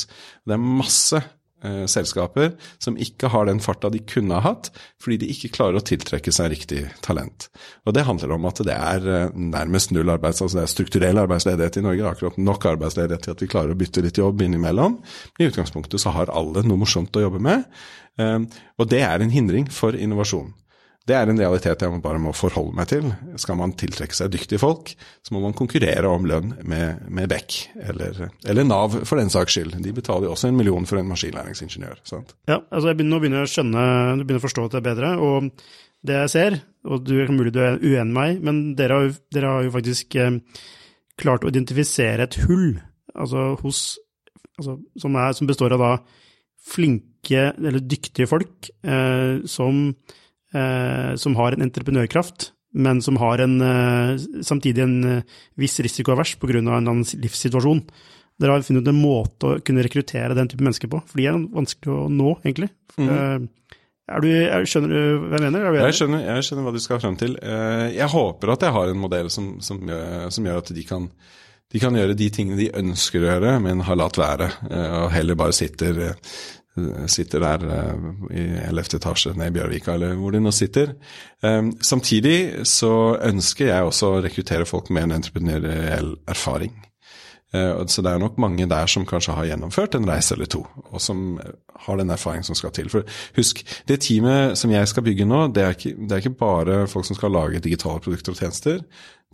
Det 0.49 0.57
er 0.57 0.63
masse 0.63 1.21
eh, 1.21 1.83
selskaper 1.91 2.55
som 2.81 2.97
ikke 2.97 3.29
har 3.35 3.51
den 3.51 3.61
farta 3.65 3.91
de 3.93 4.01
kunne 4.09 4.39
ha 4.39 4.55
hatt, 4.55 4.71
fordi 5.03 5.21
de 5.21 5.29
ikke 5.35 5.53
klarer 5.59 5.83
å 5.83 5.85
tiltrekke 5.85 6.33
seg 6.33 6.55
riktig 6.55 6.87
talent. 7.05 7.51
Og 7.85 7.99
det 7.99 8.07
handler 8.09 8.33
om 8.39 8.49
at 8.49 8.65
det 8.65 8.79
er 8.79 9.31
nærmest 9.37 9.93
null 9.93 10.17
arbeids, 10.17 10.41
altså 10.41 10.63
det 10.63 10.65
er 10.65 10.73
strukturell 10.73 11.21
arbeidsledighet 11.27 11.83
i 11.83 11.85
Norge. 11.85 12.01
Det 12.01 12.09
er 12.09 12.17
akkurat 12.17 12.43
nok 12.49 12.69
arbeidsledighet 12.73 13.29
til 13.29 13.37
at 13.37 13.45
vi 13.45 13.53
klarer 13.59 13.77
å 13.77 13.81
bytte 13.85 14.07
litt 14.09 14.25
jobb 14.25 14.41
innimellom. 14.49 14.99
Men 15.37 15.45
i 15.45 15.53
utgangspunktet 15.53 16.01
så 16.01 16.17
har 16.17 16.33
alle 16.33 16.65
noe 16.65 16.81
morsomt 16.81 17.13
å 17.21 17.29
jobbe 17.29 17.45
med. 17.45 17.69
Og 18.79 18.87
det 18.87 19.01
er 19.03 19.21
en 19.21 19.33
hindring 19.35 19.67
for 19.75 19.97
innovasjon. 19.99 20.53
Det 21.05 21.13
er 21.13 21.29
en 21.29 21.37
realitet 21.37 21.83
jeg 21.85 22.01
bare 22.01 22.21
må 22.23 22.31
forholde 22.33 22.73
meg 22.79 22.89
til. 22.89 23.11
Skal 23.41 23.59
man 23.61 23.75
tiltrekke 23.77 24.17
seg 24.17 24.31
dyktige 24.33 24.61
folk, 24.63 24.95
så 25.21 25.35
må 25.37 25.43
man 25.43 25.57
konkurrere 25.57 26.09
om 26.09 26.25
lønn 26.29 26.55
med, 26.65 27.03
med 27.13 27.29
Beck, 27.29 27.59
eller, 27.77 28.31
eller, 28.41 28.65
Nav 28.65 28.97
for 29.05 29.21
den 29.21 29.33
saks 29.33 29.59
skyld. 29.59 29.77
De 29.85 29.93
betaler 29.93 30.31
jo 30.31 30.33
også 30.33 30.49
en 30.49 30.57
million 30.57 30.89
for 30.89 31.01
en 31.01 31.11
maskinlæringsingeniør. 31.11 32.01
sant? 32.09 32.33
Ja, 32.49 32.63
altså 32.71 32.89
jeg 32.89 33.01
begynner, 33.01 33.19
nå 33.19 33.21
begynner 33.21 33.45
jeg 33.45 33.51
å 33.51 33.53
skjønne, 33.57 33.85
du 34.17 34.25
begynner 34.25 34.41
å 34.41 34.47
forstå 34.47 34.67
det 34.73 34.85
bedre. 34.89 35.13
Og 35.21 35.53
det 36.05 36.19
jeg 36.23 36.33
ser, 36.33 36.59
og 36.89 37.05
du 37.05 37.15
er 37.21 37.37
mulig 37.37 37.53
du 37.53 37.61
er 37.65 37.79
uenig 37.83 38.09
med 38.09 38.17
meg, 38.17 38.41
men 38.45 38.65
dere 38.79 39.01
har, 39.03 39.15
dere 39.33 39.53
har 39.53 39.69
jo 39.69 39.77
faktisk 39.77 40.17
eh, 40.21 40.41
klart 41.21 41.45
å 41.45 41.53
identifisere 41.53 42.27
et 42.27 42.41
hull 42.47 42.79
altså 43.15 43.55
hos, 43.61 43.87
altså, 44.59 44.79
som, 45.01 45.17
er, 45.21 45.33
som 45.37 45.49
består 45.49 45.77
av 45.77 45.85
da 45.85 45.95
flinke 46.65 47.51
eller 47.53 47.85
dyktige 47.85 48.29
folk 48.29 48.71
eh, 48.89 49.45
som 49.49 49.91
som 50.55 51.35
har 51.35 51.57
en 51.57 51.65
entreprenørkraft, 51.67 52.53
men 52.75 53.03
som 53.03 53.17
har 53.17 53.39
en, 53.39 53.61
eh, 53.63 54.19
samtidig 54.43 54.83
en 54.83 55.05
eh, 55.05 55.23
viss 55.57 55.79
risikoavers 55.81 56.35
pga. 56.35 56.59
en 56.59 56.69
annen 56.69 57.05
livssituasjon. 57.05 57.85
Dere 58.41 58.51
har 58.51 58.63
funnet 58.67 58.89
en 58.89 58.99
måte 58.99 59.47
å 59.47 59.61
kunne 59.63 59.85
rekruttere 59.87 60.35
den 60.35 60.49
type 60.49 60.63
mennesker 60.63 60.91
på, 60.91 60.99
for 61.07 61.17
de 61.21 61.27
er 61.27 61.39
vanskelig 61.39 61.93
å 61.95 62.09
nå, 62.11 62.33
egentlig. 62.43 62.69
Mm. 62.99 63.47
Er 64.11 64.21
du, 64.21 64.29
er, 64.29 64.67
skjønner 64.67 64.91
du 64.91 65.29
hva 65.31 65.39
jeg 65.39 65.53
mener? 65.53 65.79
Jeg 65.87 65.95
skjønner, 66.01 66.25
jeg 66.27 66.43
skjønner, 66.43 66.65
hva 66.67 66.73
du 66.75 66.83
skal 66.83 67.01
frem 67.01 67.15
til. 67.17 67.39
Jeg 67.95 68.11
håper 68.11 68.53
at 68.53 68.67
jeg 68.67 68.75
har 68.75 68.91
en 68.91 69.01
modell 69.01 69.31
som, 69.31 69.55
som, 69.63 69.79
gjør, 69.87 70.27
som 70.35 70.51
gjør, 70.51 70.59
at 70.65 70.75
de 70.75 70.85
kan, 70.89 71.07
de 71.71 71.81
kan, 71.81 71.95
gjøre 71.95 72.19
de 72.19 72.29
tingene 72.35 72.59
de 72.59 72.69
ønsker 72.83 73.23
å 73.23 73.31
gjøre, 73.31 73.55
men 73.63 73.87
har 73.87 74.03
latt 74.03 74.19
være, 74.19 74.51
og 74.67 75.15
heller 75.15 75.39
bare 75.39 75.55
sitter 75.55 76.03
sitter 77.07 77.45
der 77.45 77.65
i 78.35 78.45
11. 78.67 78.97
etasje 78.99 79.35
nede 79.37 79.53
i 79.53 79.55
Bjørvika, 79.55 79.95
eller 79.95 80.17
hvor 80.19 80.35
de 80.35 80.41
nå 80.43 80.51
sitter. 80.51 80.97
Samtidig 81.83 82.67
så 82.67 83.15
ønsker 83.23 83.69
jeg 83.71 83.87
også 83.87 84.11
å 84.11 84.25
rekruttere 84.25 84.67
folk 84.67 84.91
med 84.91 85.07
en 85.07 85.17
entreprenøriell 85.21 86.17
erfaring. 86.27 86.75
Eh, 87.55 87.87
så 87.87 88.03
det 88.03 88.11
er 88.11 88.19
nok 88.23 88.39
mange 88.43 88.67
der 88.71 88.87
som 88.91 89.07
kanskje 89.07 89.35
har 89.37 89.49
gjennomført 89.49 89.95
en 89.95 90.09
reise 90.09 90.35
eller 90.35 90.51
to, 90.51 90.65
og 90.91 91.01
som 91.03 91.39
har 91.87 91.99
den 92.01 92.11
erfaringen 92.11 92.47
som 92.47 92.59
skal 92.59 92.73
til. 92.75 92.91
For 92.91 93.07
husk, 93.37 93.63
det 93.89 94.01
teamet 94.07 94.59
som 94.59 94.73
jeg 94.75 94.89
skal 94.91 95.07
bygge 95.07 95.27
nå, 95.29 95.47
det 95.55 95.63
er 95.63 95.77
ikke, 95.77 95.95
det 95.95 96.13
er 96.13 96.25
ikke 96.25 96.39
bare 96.41 96.81
folk 96.91 97.07
som 97.07 97.19
skal 97.19 97.35
lage 97.35 97.63
digitale 97.63 98.03
produkter 98.03 98.35
og 98.35 98.41
tjenester. 98.41 98.83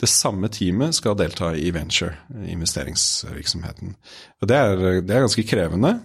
Det 0.00 0.08
samme 0.08 0.48
teamet 0.48 0.96
skal 0.96 1.18
delta 1.18 1.52
i 1.56 1.70
venture, 1.76 2.14
investeringsvirksomheten. 2.48 3.94
Og 4.40 4.48
det 4.48 4.56
er, 4.56 4.84
det 5.04 5.16
er 5.16 5.26
ganske 5.26 5.44
krevende. 5.44 5.98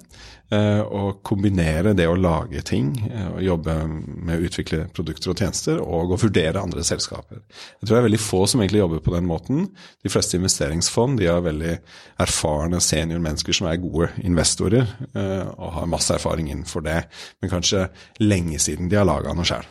Eh, 0.54 0.82
å 0.84 1.16
kombinere 1.26 1.96
det 1.98 2.06
å 2.06 2.18
lage 2.20 2.62
ting, 2.62 2.92
eh, 3.10 3.30
og 3.32 3.42
jobbe 3.42 3.74
med 3.90 4.36
å 4.36 4.46
utvikle 4.46 4.84
produkter 4.94 5.32
og 5.32 5.40
tjenester, 5.42 5.80
og 5.82 6.14
å 6.14 6.20
vurdere 6.22 6.62
andre 6.62 6.84
selskaper. 6.86 7.40
Jeg 7.80 7.88
tror 7.88 7.96
det 7.96 8.02
er 8.04 8.06
veldig 8.06 8.22
få 8.22 8.44
som 8.52 8.62
egentlig 8.62 8.84
jobber 8.84 9.02
på 9.02 9.16
den 9.16 9.26
måten. 9.26 9.64
De 10.06 10.12
fleste 10.14 10.38
investeringsfond 10.38 11.18
de 11.18 11.32
har 11.32 11.42
veldig 11.42 11.80
erfarne 12.22 12.78
seniormennesker 12.78 13.58
som 13.58 13.72
er 13.72 13.82
gode 13.82 14.12
investorer, 14.22 14.86
eh, 15.16 15.48
og 15.58 15.74
har 15.80 15.90
masse 15.90 16.14
erfaring 16.14 16.52
innenfor 16.52 16.86
det, 16.86 17.08
men 17.42 17.50
kanskje 17.50 17.88
lenge 18.22 18.60
siden 18.62 18.92
de 18.92 19.02
har 19.02 19.10
laga 19.10 19.34
noe 19.34 19.50
sjøl. 19.50 19.66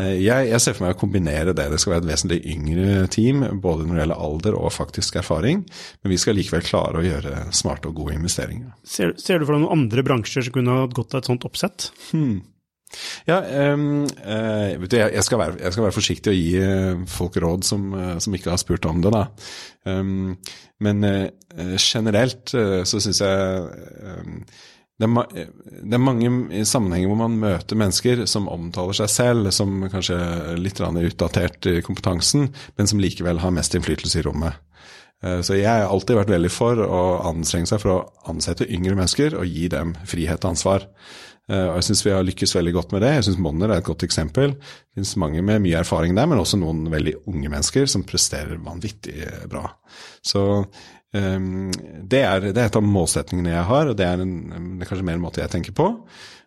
Eh, 0.00 0.14
jeg, 0.22 0.48
jeg, 0.50 0.60
ser 0.62 0.76
for 0.76 0.86
meg 0.86 0.94
å 0.96 1.00
kombinere 1.00 1.54
det. 1.56 1.68
Det 1.72 1.80
skal 1.82 1.96
være 1.96 2.04
et 2.04 2.10
vesentlig 2.12 2.40
yngre 2.54 3.06
team, 3.12 3.42
både 3.64 3.86
når 3.86 3.94
det 3.94 4.04
gjelder 4.04 4.24
alder 4.28 4.58
og 4.58 4.72
faktisk 4.74 5.18
erfaring. 5.22 5.64
Men 6.02 6.14
vi 6.14 6.20
skal 6.20 6.38
likevel 6.38 6.64
klare 6.66 7.00
å 7.02 7.06
gjøre 7.06 7.48
smarte 7.56 7.90
og 7.90 7.98
gode 8.00 8.16
investeringer. 8.20 8.72
Ser, 8.84 9.16
ser 9.20 9.40
du 9.40 9.46
for 9.48 9.56
deg 9.56 9.66
noen 9.66 9.82
andre 9.82 10.06
bransjer 10.06 10.46
som 10.46 10.56
kunne 10.56 10.80
hatt 10.84 10.96
godt 10.96 11.16
av 11.16 11.22
et 11.22 11.30
sånt 11.32 11.46
oppsett? 11.48 11.90
Hmm. 12.10 12.40
Ja, 13.24 13.38
um, 13.72 14.04
uh, 14.04 14.82
du, 14.84 14.96
jeg, 14.98 15.24
skal 15.24 15.40
være, 15.40 15.56
jeg, 15.62 15.72
skal 15.74 15.86
være, 15.86 15.96
forsiktig 15.96 16.32
og 16.32 16.36
gi 16.36 16.50
uh, 16.60 17.04
folk 17.08 17.38
råd 17.40 17.64
som, 17.64 17.86
uh, 17.96 18.16
som, 18.20 18.34
ikke 18.36 18.52
har 18.52 18.60
spurt 18.60 18.88
om 18.88 19.00
det. 19.04 19.22
Um, 19.88 20.34
men 20.82 21.06
generelt 21.78 22.50
så 22.50 22.98
syns 22.98 23.20
jeg 23.22 23.58
um, 24.02 24.38
det 25.00 25.08
er, 25.08 25.46
det 25.82 25.96
er, 25.96 26.02
mange 26.02 26.64
sammenhenger 26.68 27.10
hvor 27.10 27.18
man 27.24 27.38
møter 27.40 27.78
mennesker 27.80 28.26
som 28.30 28.50
omtaler 28.52 28.94
seg 29.00 29.10
selv 29.10 29.48
som 29.54 29.80
kanskje 29.90 30.18
litt 30.60 30.78
utdatert 30.82 31.66
i 31.70 31.80
kompetansen, 31.82 32.50
men 32.76 32.90
som 32.90 33.00
likevel 33.02 33.40
har 33.42 33.54
mest 33.56 33.74
innflytelse 33.74 34.20
i 34.20 34.26
rommet. 34.28 34.60
Eh, 35.24 35.40
så 35.42 35.58
jeg 35.58 35.66
har 35.66 35.88
alltid 35.88 36.18
vært 36.18 36.32
veldig 36.34 36.52
for 36.52 36.84
å 36.84 37.02
anstrenge 37.30 37.70
seg 37.70 37.82
for 37.82 37.94
å 37.94 38.30
ansette 38.30 38.68
yngre 38.68 38.96
mennesker 38.98 39.38
og 39.38 39.48
gi 39.48 39.68
dem 39.72 39.96
frihet 40.08 40.42
og 40.44 40.52
ansvar. 40.52 40.86
Eh, 41.50 41.66
og 41.68 41.76
jeg 41.78 41.88
syns 41.88 42.04
vi 42.06 42.14
har 42.14 42.26
lykkes 42.26 42.56
veldig 42.58 42.74
godt 42.76 42.94
med 42.94 43.04
det. 43.06 43.12
Jeg 43.16 43.28
syns 43.28 43.42
Monner 43.42 43.72
er 43.72 43.82
et 43.82 43.88
godt 43.88 44.06
eksempel. 44.06 44.56
Det 44.58 45.00
finnes 45.00 45.14
mange 45.22 45.44
med 45.46 45.62
mye 45.64 45.82
erfaring 45.82 46.16
der, 46.18 46.30
men 46.30 46.42
også 46.42 46.60
noen 46.60 46.84
veldig 46.92 47.22
unge 47.30 47.48
mennesker 47.52 47.90
som 47.90 48.06
presterer 48.06 48.60
vanvittig 48.62 49.18
bra. 49.50 49.66
Så 50.22 50.44
det, 51.12 52.20
er, 52.24 52.40
det, 52.40 52.56
er, 52.56 52.66
et 52.70 52.76
av 52.78 52.84
målsetningene 52.88 53.50
jeg 53.52 53.64
har, 53.68 53.90
og 53.90 53.98
det 53.98 54.06
er, 54.08 54.22
en, 54.24 54.78
det 54.78 54.86
er 54.86 54.88
kanskje 54.88 55.04
mer 55.04 55.18
en 55.18 55.26
måte 55.26 55.42
jeg 55.42 55.52
tenker 55.52 55.74
på. 55.76 55.90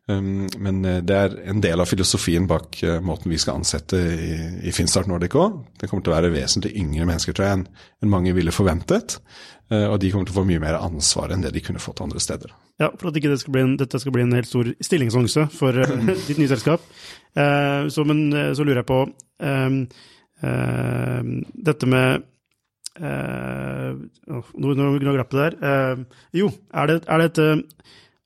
Um, 0.07 0.45
men 0.61 0.83
eh, 0.85 0.99
det 1.01 1.15
er 1.17 1.35
en 1.49 1.61
del 1.63 1.81
av 1.81 1.89
filosofien 1.89 2.45
bak 2.45 2.77
uh, 2.85 2.99
måten 3.01 3.31
vi 3.31 3.39
skal 3.41 3.57
ansette 3.57 3.97
i, 3.97 4.35
i 4.69 4.73
Finstart 4.75 5.09
Nordic 5.09 5.33
òg. 5.41 5.55
Det 5.81 5.89
kommer 5.89 6.05
til 6.05 6.13
å 6.13 6.17
være 6.19 6.29
vesentlig 6.35 6.75
yngre 6.77 7.07
mennesker 7.09 7.33
tror 7.33 7.47
jeg, 7.47 7.57
enn, 7.57 7.63
enn 8.03 8.11
mange 8.11 8.35
ville 8.37 8.53
forventet. 8.53 9.17
Uh, 9.73 9.87
og 9.87 9.97
de 10.03 10.11
kommer 10.13 10.29
til 10.29 10.35
å 10.35 10.39
få 10.43 10.45
mye 10.45 10.61
mer 10.61 10.77
ansvar 10.77 11.33
enn 11.33 11.41
det 11.41 11.55
de 11.55 11.63
kunne 11.65 11.81
fått 11.81 12.03
andre 12.05 12.21
steder. 12.21 12.53
Ja, 12.77 12.91
for 12.91 13.09
at 13.09 13.17
ikke 13.17 13.33
det 13.33 13.39
skal 13.41 13.57
en, 13.63 13.73
dette 13.81 14.01
skal 14.03 14.13
bli 14.13 14.27
en 14.27 14.37
helt 14.37 14.51
stor 14.51 14.69
stillingsannonse 14.85 15.47
for 15.57 15.81
ditt 16.27 16.37
nye 16.37 16.51
selskap. 16.53 16.85
så, 17.33 18.05
men 18.07 18.21
så 18.55 18.63
lurer 18.63 18.83
jeg 18.83 18.87
på 18.87 18.99
um, 19.41 19.79
dette 21.65 21.89
med 21.89 22.27
nå, 22.99 24.73
nå, 24.79 24.87
glapp 25.03 25.33
det 25.33 25.41
der. 25.41 25.55
Uh, 25.59 26.23
jo, 26.35 26.49
er 26.73 26.91
det, 26.91 27.01
er 27.07 27.21
det 27.21 27.31
et 27.33 27.41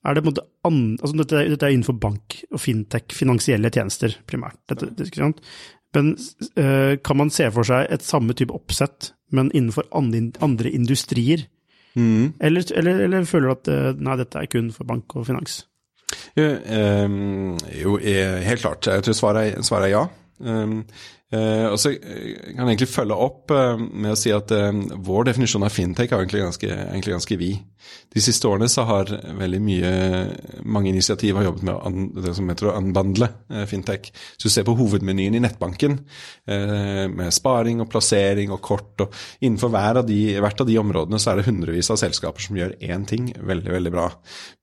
er 0.07 0.15
det 0.15 0.21
på 0.23 0.29
en 0.29 0.31
måte 0.31 0.45
an, 0.63 0.79
altså 1.01 1.17
dette, 1.19 1.41
dette, 1.51 1.65
er 1.67 1.73
innenfor 1.75 1.97
bank 1.99 2.37
og 2.53 2.61
fintech, 2.63 3.11
finansielle 3.11 3.71
tjenester 3.73 4.13
primært. 4.29 4.55
Dette, 4.71 4.87
det, 4.95 5.33
men 5.97 6.13
uh, 6.13 6.93
kan 7.03 7.19
man 7.19 7.33
se 7.33 7.49
for 7.51 7.67
seg 7.67 7.89
et 7.91 8.05
samme 8.05 8.35
type 8.37 8.55
oppsett, 8.55 9.11
men 9.35 9.51
innenfor 9.51 9.89
andre, 9.95 10.29
andre 10.45 10.71
industrier? 10.71 11.43
Mm. 11.99 12.37
Eller, 12.39 12.69
eller, 12.79 13.03
eller, 13.09 13.27
føler 13.27 13.49
du 13.49 13.55
at 13.57 13.99
nei, 13.99 14.15
dette 14.21 14.39
er 14.39 14.47
kun 14.53 14.69
for 14.71 14.87
bank 14.87 15.17
og 15.19 15.27
finans? 15.27 15.63
Jo, 16.37 16.47
um, 16.47 17.57
jo 17.75 17.97
helt 17.99 18.61
klart. 18.61 18.87
Jeg 18.87 19.03
tror 19.05 19.17
svaret 19.17 19.49
er, 19.49 19.65
svaret 19.65 19.89
er 19.89 19.95
ja. 19.97 20.05
Um, 20.39 20.83
og 21.29 21.77
så 21.77 21.91
eh, 21.93 22.53
kan 22.55 22.63
jeg 22.63 22.73
egentlig 22.73 22.89
følge 22.89 23.17
opp 23.21 23.51
uh, 23.53 23.77
med 23.77 24.15
å 24.15 24.17
si 24.17 24.31
at 24.33 24.49
vår 24.49 25.27
definisjon 25.27 25.65
av 25.67 25.73
fintech 25.73 26.09
er 26.09 26.23
egentlig 26.23 26.41
ganske, 26.41 26.69
egentlig 26.73 27.13
ganske 27.13 27.37
vid. 27.37 27.59
De 28.09 28.21
siste 28.23 28.49
årene 28.49 28.69
så 28.69 28.83
har 28.89 29.11
veldig 29.37 29.59
mye, 29.61 29.91
mange 30.65 30.89
initiativ 30.89 31.37
har 31.37 31.45
jobbet 31.45 31.67
med 31.67 32.17
det 32.25 32.33
som 32.37 32.49
heter 32.49 32.69
å 32.69 32.73
unbundle 32.77 33.29
fintech. 33.69 34.09
Så 34.37 34.49
du 34.49 34.53
ser 34.53 34.65
på 34.67 34.75
hovedmenyen 34.77 35.37
i 35.37 35.41
nettbanken 35.41 35.95
med 36.45 37.33
sparing 37.33 37.81
og 37.81 37.89
plassering 37.89 38.51
og 38.53 38.61
kort. 38.65 39.05
og 39.05 39.15
Innenfor 39.45 39.71
hver 39.73 40.01
av 40.01 40.09
de, 40.09 40.19
hvert 40.41 40.61
av 40.61 40.69
de 40.69 40.77
områdene 40.81 41.21
så 41.21 41.31
er 41.31 41.39
det 41.39 41.47
hundrevis 41.47 41.89
av 41.93 42.01
selskaper 42.01 42.45
som 42.45 42.59
gjør 42.59 42.75
én 42.83 43.07
ting 43.09 43.31
veldig, 43.37 43.71
veldig 43.77 43.93
bra. 43.95 44.09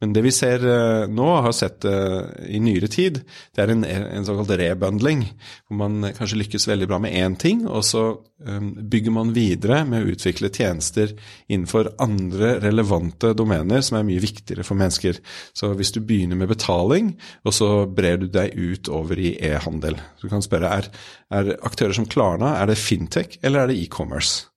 Men 0.03 0.15
det 0.15 0.23
vi 0.27 0.35
ser 0.37 0.67
nå, 1.11 1.29
har 1.47 1.57
sett 1.57 1.87
i 1.87 2.63
nyere 2.63 2.91
tid, 2.93 3.23
det 3.57 3.65
er 3.65 3.75
en, 3.75 3.87
en 3.87 4.29
såkalt 4.29 4.55
rebundling. 4.61 5.25
Hvor 5.67 5.81
man 5.83 6.13
kanskje 6.15 6.43
lykkes 6.45 6.56
lykkes 6.57 6.69
veldig 6.69 6.89
bra 6.89 6.99
med 7.03 7.13
én 7.13 7.37
ting, 7.37 7.67
og 7.69 7.85
så 7.85 8.17
um, 8.17 8.71
bygger 8.89 9.13
man 9.13 9.33
videre 9.37 9.85
med 9.85 10.05
å 10.05 10.15
utvikle 10.15 10.51
tjenester 10.51 11.13
innenfor 11.49 11.93
andre 12.01 12.57
relevante 12.63 13.35
domener 13.37 13.83
som 13.85 13.99
er 13.99 14.07
mye 14.09 14.23
viktigere 14.23 14.65
for 14.65 14.79
mennesker. 14.79 15.21
Så 15.53 15.75
hvis 15.77 15.93
du 15.93 16.01
begynner 16.01 16.37
med 16.37 16.49
betaling, 16.49 17.15
og 17.45 17.53
så 17.53 17.87
brer 17.87 18.23
du 18.23 18.29
deg 18.33 18.57
ut 18.57 18.89
over 18.89 19.19
i 19.19 19.37
e-handel 19.37 19.97
Du 20.21 20.29
kan 20.29 20.43
spørre 20.43 20.73
er, 20.81 20.91
er 21.31 21.57
aktører 21.63 21.93
som 21.97 22.09
Klarna, 22.09 22.57
er 22.61 22.71
det 22.71 22.81
fintech 22.81 23.39
eller 23.43 23.65
er 23.65 23.73
det 23.73 23.81
e-commerce? 23.83 24.56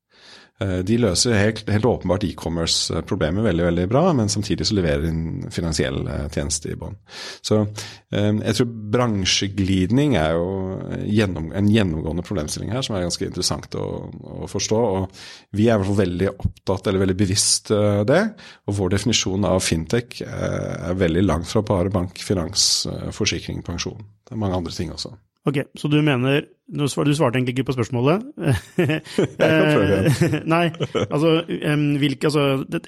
Eh, 0.60 0.80
de 0.84 0.98
løser 1.00 1.38
helt, 1.40 1.62
helt 1.72 1.88
åpenbart 1.88 2.26
e-commerce-problemet 2.28 3.46
veldig 3.46 3.66
veldig 3.70 3.86
bra, 3.92 4.02
men 4.16 4.32
samtidig 4.32 4.68
så 4.68 4.76
leverer 4.76 5.06
de 5.06 5.12
en 5.14 5.54
finansiell 5.56 6.02
eh, 6.04 6.26
tjeneste 6.34 6.74
i 6.74 6.78
bånn. 6.80 6.98
Så 7.46 7.62
eh, 7.64 8.34
jeg 8.34 8.58
tror 8.58 8.74
bransjeglidning 8.96 10.18
er 10.20 10.36
jo 10.36 10.50
gjennom, 11.08 11.52
en 11.56 11.72
gjennomgående 11.72 12.26
problemstilling 12.28 12.74
her 12.76 12.84
som 12.86 12.98
er 12.98 13.06
ganske 13.08 13.30
interessant 13.30 13.80
å, 13.80 13.88
å, 14.10 14.50
forstå. 14.52 14.82
og 15.00 15.56
Vi 15.56 15.70
er 15.70 15.78
i 15.78 15.80
hvert 15.80 15.92
fall 15.94 16.02
veldig 16.02 16.34
opptatt 16.36 16.92
eller 16.92 17.06
veldig 17.06 17.18
bevisst 17.24 17.72
det. 18.10 18.22
Og 18.68 18.78
vår 18.82 18.96
definisjon 18.98 19.48
av 19.48 19.62
fintech 19.64 20.22
er 20.26 21.00
veldig 21.00 21.24
langt 21.24 21.48
fra 21.50 21.64
bare 21.66 21.94
bank, 21.94 22.20
finans, 22.24 22.88
forsikring, 23.16 23.64
pensjon. 23.66 24.00
Det 24.28 24.36
er 24.36 24.44
mange 24.44 24.60
andre 24.60 24.76
ting 24.76 24.92
også. 24.96 25.14
Ok, 25.50 25.60
så 25.78 25.90
du 25.92 26.00
mener 26.06 26.44
Du 26.70 26.86
svarte 26.88 27.40
egentlig 27.40 27.56
ikke 27.56 27.70
på 27.72 27.74
spørsmålet. 27.74 28.26
Jeg 28.78 29.00
kan 29.38 29.70
prøve 29.74 29.88
igjen. 29.88 30.36
Nei, 30.54 30.66
altså, 31.08 31.32
hvilke, 32.02 32.30
altså 32.30 32.44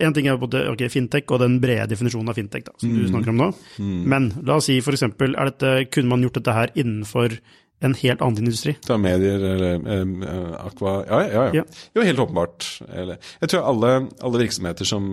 En 0.05 0.13
ting 0.13 0.29
er 0.29 0.37
på 0.37 0.49
det, 0.53 0.67
okay, 0.69 0.91
fintech 0.93 1.31
og 1.33 1.41
den 1.41 1.57
brede 1.63 1.89
definisjonen 1.89 2.29
av 2.29 2.37
fintech 2.37 2.67
da, 2.67 2.75
som 2.77 2.91
mm. 2.91 2.99
du 2.99 3.09
snakker 3.09 3.33
om 3.33 3.41
nå. 3.41 3.49
Mm. 3.81 3.97
Men 4.13 4.29
la 4.45 4.59
oss 4.61 4.69
si 4.69 4.77
f.eks. 4.83 5.07
Kunne 5.17 6.11
man 6.11 6.27
gjort 6.27 6.37
dette 6.37 6.55
her 6.59 6.75
innenfor 6.77 7.39
en 7.81 7.97
helt 7.97 8.21
annen 8.21 8.45
industri? 8.45 8.75
Ta 8.85 8.99
medier 9.01 9.41
eller 9.41 9.81
eh, 9.81 10.53
aqua 10.61 10.99
ja, 11.07 11.23
ja, 11.25 11.31
ja, 11.33 11.47
ja. 11.61 11.65
Jo, 11.97 12.05
helt 12.05 12.21
åpenbart. 12.21 12.69
Jeg 12.85 13.49
tror 13.49 13.65
alle, 13.73 13.93
alle 14.21 14.43
virksomheter 14.45 14.85
som 14.85 15.09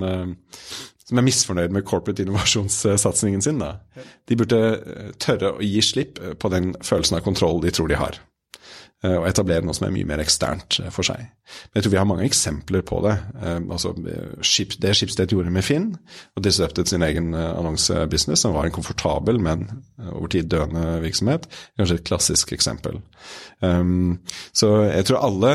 som 1.09 1.19
er 1.21 1.25
misfornøyd 1.25 1.75
med 1.75 1.87
corporate 1.89 2.25
innovasjonssatsingen 2.25 3.45
sin, 3.45 3.63
da, 3.63 3.79
de 4.29 4.39
burde 4.39 4.63
eh, 4.77 5.13
tørre 5.21 5.57
å 5.57 5.65
gi 5.65 5.81
slipp 5.85 6.21
eh, 6.21 6.35
på 6.37 6.53
den 6.53 6.75
følelsen 6.85 7.19
av 7.19 7.25
kontroll 7.25 7.63
de 7.65 7.73
tror 7.73 7.89
de 7.89 7.97
har. 8.01 8.19
Eh, 9.05 9.15
og 9.15 9.25
etablere 9.31 9.65
noe 9.65 9.77
som 9.77 9.87
er 9.89 9.95
mye 9.95 10.09
mer 10.09 10.21
eksternt 10.21 10.81
for 10.93 11.07
seg. 11.07 11.31
Men 11.71 11.79
jeg 11.79 11.87
tror 11.87 11.95
vi 11.95 12.01
har 12.01 12.09
mange 12.11 12.27
eksempler 12.29 12.85
på 12.85 12.99
det. 13.07 13.15
Altså, 13.41 13.95
det 13.97 14.19
Schibsted 14.45 15.33
gjorde 15.33 15.53
med 15.55 15.65
Finn, 15.65 15.87
og 16.37 16.45
disruptet 16.45 16.91
sin 16.91 17.07
egen 17.07 17.31
annonsebusiness, 17.33 18.43
som 18.45 18.53
var 18.53 18.69
en 18.69 18.75
komfortabel, 18.75 19.41
men 19.41 19.65
over 20.11 20.29
tid 20.35 20.51
døende 20.53 20.99
virksomhet, 21.01 21.49
kanskje 21.81 22.03
et 22.03 22.05
klassisk 22.11 22.53
eksempel. 22.53 23.01
Um, 23.65 24.21
så 24.55 24.69
jeg 24.91 25.09
tror 25.09 25.25
alle, 25.25 25.55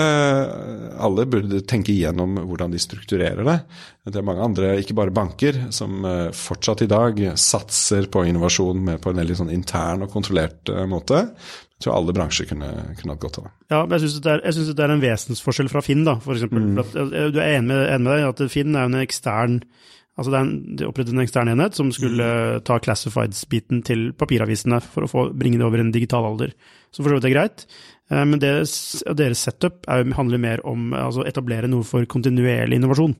alle 0.97 1.27
burde 1.29 1.61
tenke 1.69 1.93
igjennom 1.93 2.41
hvordan 2.49 2.73
de 2.73 2.81
strukturerer 2.81 3.45
det. 3.47 3.59
Det 4.03 4.19
er 4.19 4.25
mange 4.27 4.43
andre, 4.43 4.73
ikke 4.81 4.95
bare 4.99 5.13
banker, 5.15 5.57
som 5.71 6.03
eh, 6.03 6.31
fortsatt 6.35 6.81
i 6.83 6.89
dag 6.91 7.19
satser 7.39 8.09
på 8.11 8.25
innovasjon 8.27 8.97
på 8.99 9.13
en 9.13 9.21
veldig 9.21 9.37
sånn 9.39 9.53
intern 9.55 10.03
og 10.03 10.11
kontrollert 10.11 10.71
eh, 10.73 10.83
måte. 10.91 11.21
Jeg 11.77 11.85
tror 11.85 11.95
alle 11.95 12.15
bransjer 12.15 12.49
kunne, 12.49 12.71
kunne 12.99 13.15
hatt 13.15 13.23
godt 13.23 13.39
av 13.39 13.47
det. 13.47 13.53
Ja, 13.71 13.79
men 13.85 13.95
jeg 13.95 14.03
syns 14.03 14.17
det, 14.25 14.75
det, 14.75 14.83
er 14.83 14.95
en 14.97 15.03
vesensforskjell 15.03 15.71
fra 15.71 15.83
Finn, 15.85 16.03
da, 16.07 16.17
f.eks. 16.19 16.43
Mm. 16.51 16.83
Du 17.31 17.39
er 17.39 17.55
enig 17.55 17.69
med, 17.71 17.79
enig 17.79 18.03
med 18.03 18.11
deg 18.11 18.27
at 18.27 18.43
Finn 18.51 18.75
er 18.75 18.91
en 18.91 19.01
ekstern 19.03 19.61
Altså 20.13 20.29
det 20.29 20.37
er 20.37 20.43
en, 20.45 20.57
de 20.77 20.85
opprettet 20.85 21.15
en 21.15 21.23
ekstern 21.23 21.49
enhet 21.49 21.77
som 21.77 21.87
skulle 21.93 22.25
ta 22.67 22.75
classifieds-biten 22.85 23.81
til 23.87 24.11
papiravisene 24.13 24.77
for 24.85 25.07
å 25.07 25.09
få, 25.09 25.23
bringe 25.33 25.57
det 25.57 25.65
over 25.65 25.81
en 25.81 25.89
digital 25.93 26.27
alder. 26.27 26.51
Så 26.93 27.01
for 27.01 27.09
så 27.09 27.17
vidt 27.17 27.31
er 27.31 27.33
greit. 27.33 27.63
Eh, 28.11 28.21
Men 28.21 28.41
deres, 28.43 28.75
deres 29.09 29.41
setup 29.41 29.87
er, 29.89 30.05
handler 30.13 30.43
mer 30.43 30.61
om 30.69 30.93
altså, 30.93 31.25
etablere 31.25 31.71
noe 31.71 31.87
for 31.87 32.05
kontinuerlig 32.05 32.77
innovasjon. 32.77 33.17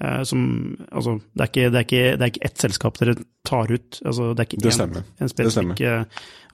Eh, 0.00 0.22
Som, 0.24 0.76
altså, 0.92 1.18
det, 1.36 1.40
er 1.40 1.50
ikke, 1.50 1.70
det, 1.70 1.74
er 1.80 1.84
ikke, 1.88 2.04
det 2.16 2.22
er 2.26 2.30
ikke 2.32 2.44
ett 2.50 2.58
selskap 2.58 2.98
dere 2.98 3.14
tar 3.44 3.70
ut. 3.72 4.00
Altså, 4.04 4.30
det 4.34 4.40
er 4.40 4.48
ikke 4.48 4.62
Det 4.62 4.66
en- 4.72 4.78
stemmer. 4.78 5.02
en 5.20 5.26
Det 5.26 5.30
spesifikk 5.34 5.80
eh, 5.80 6.04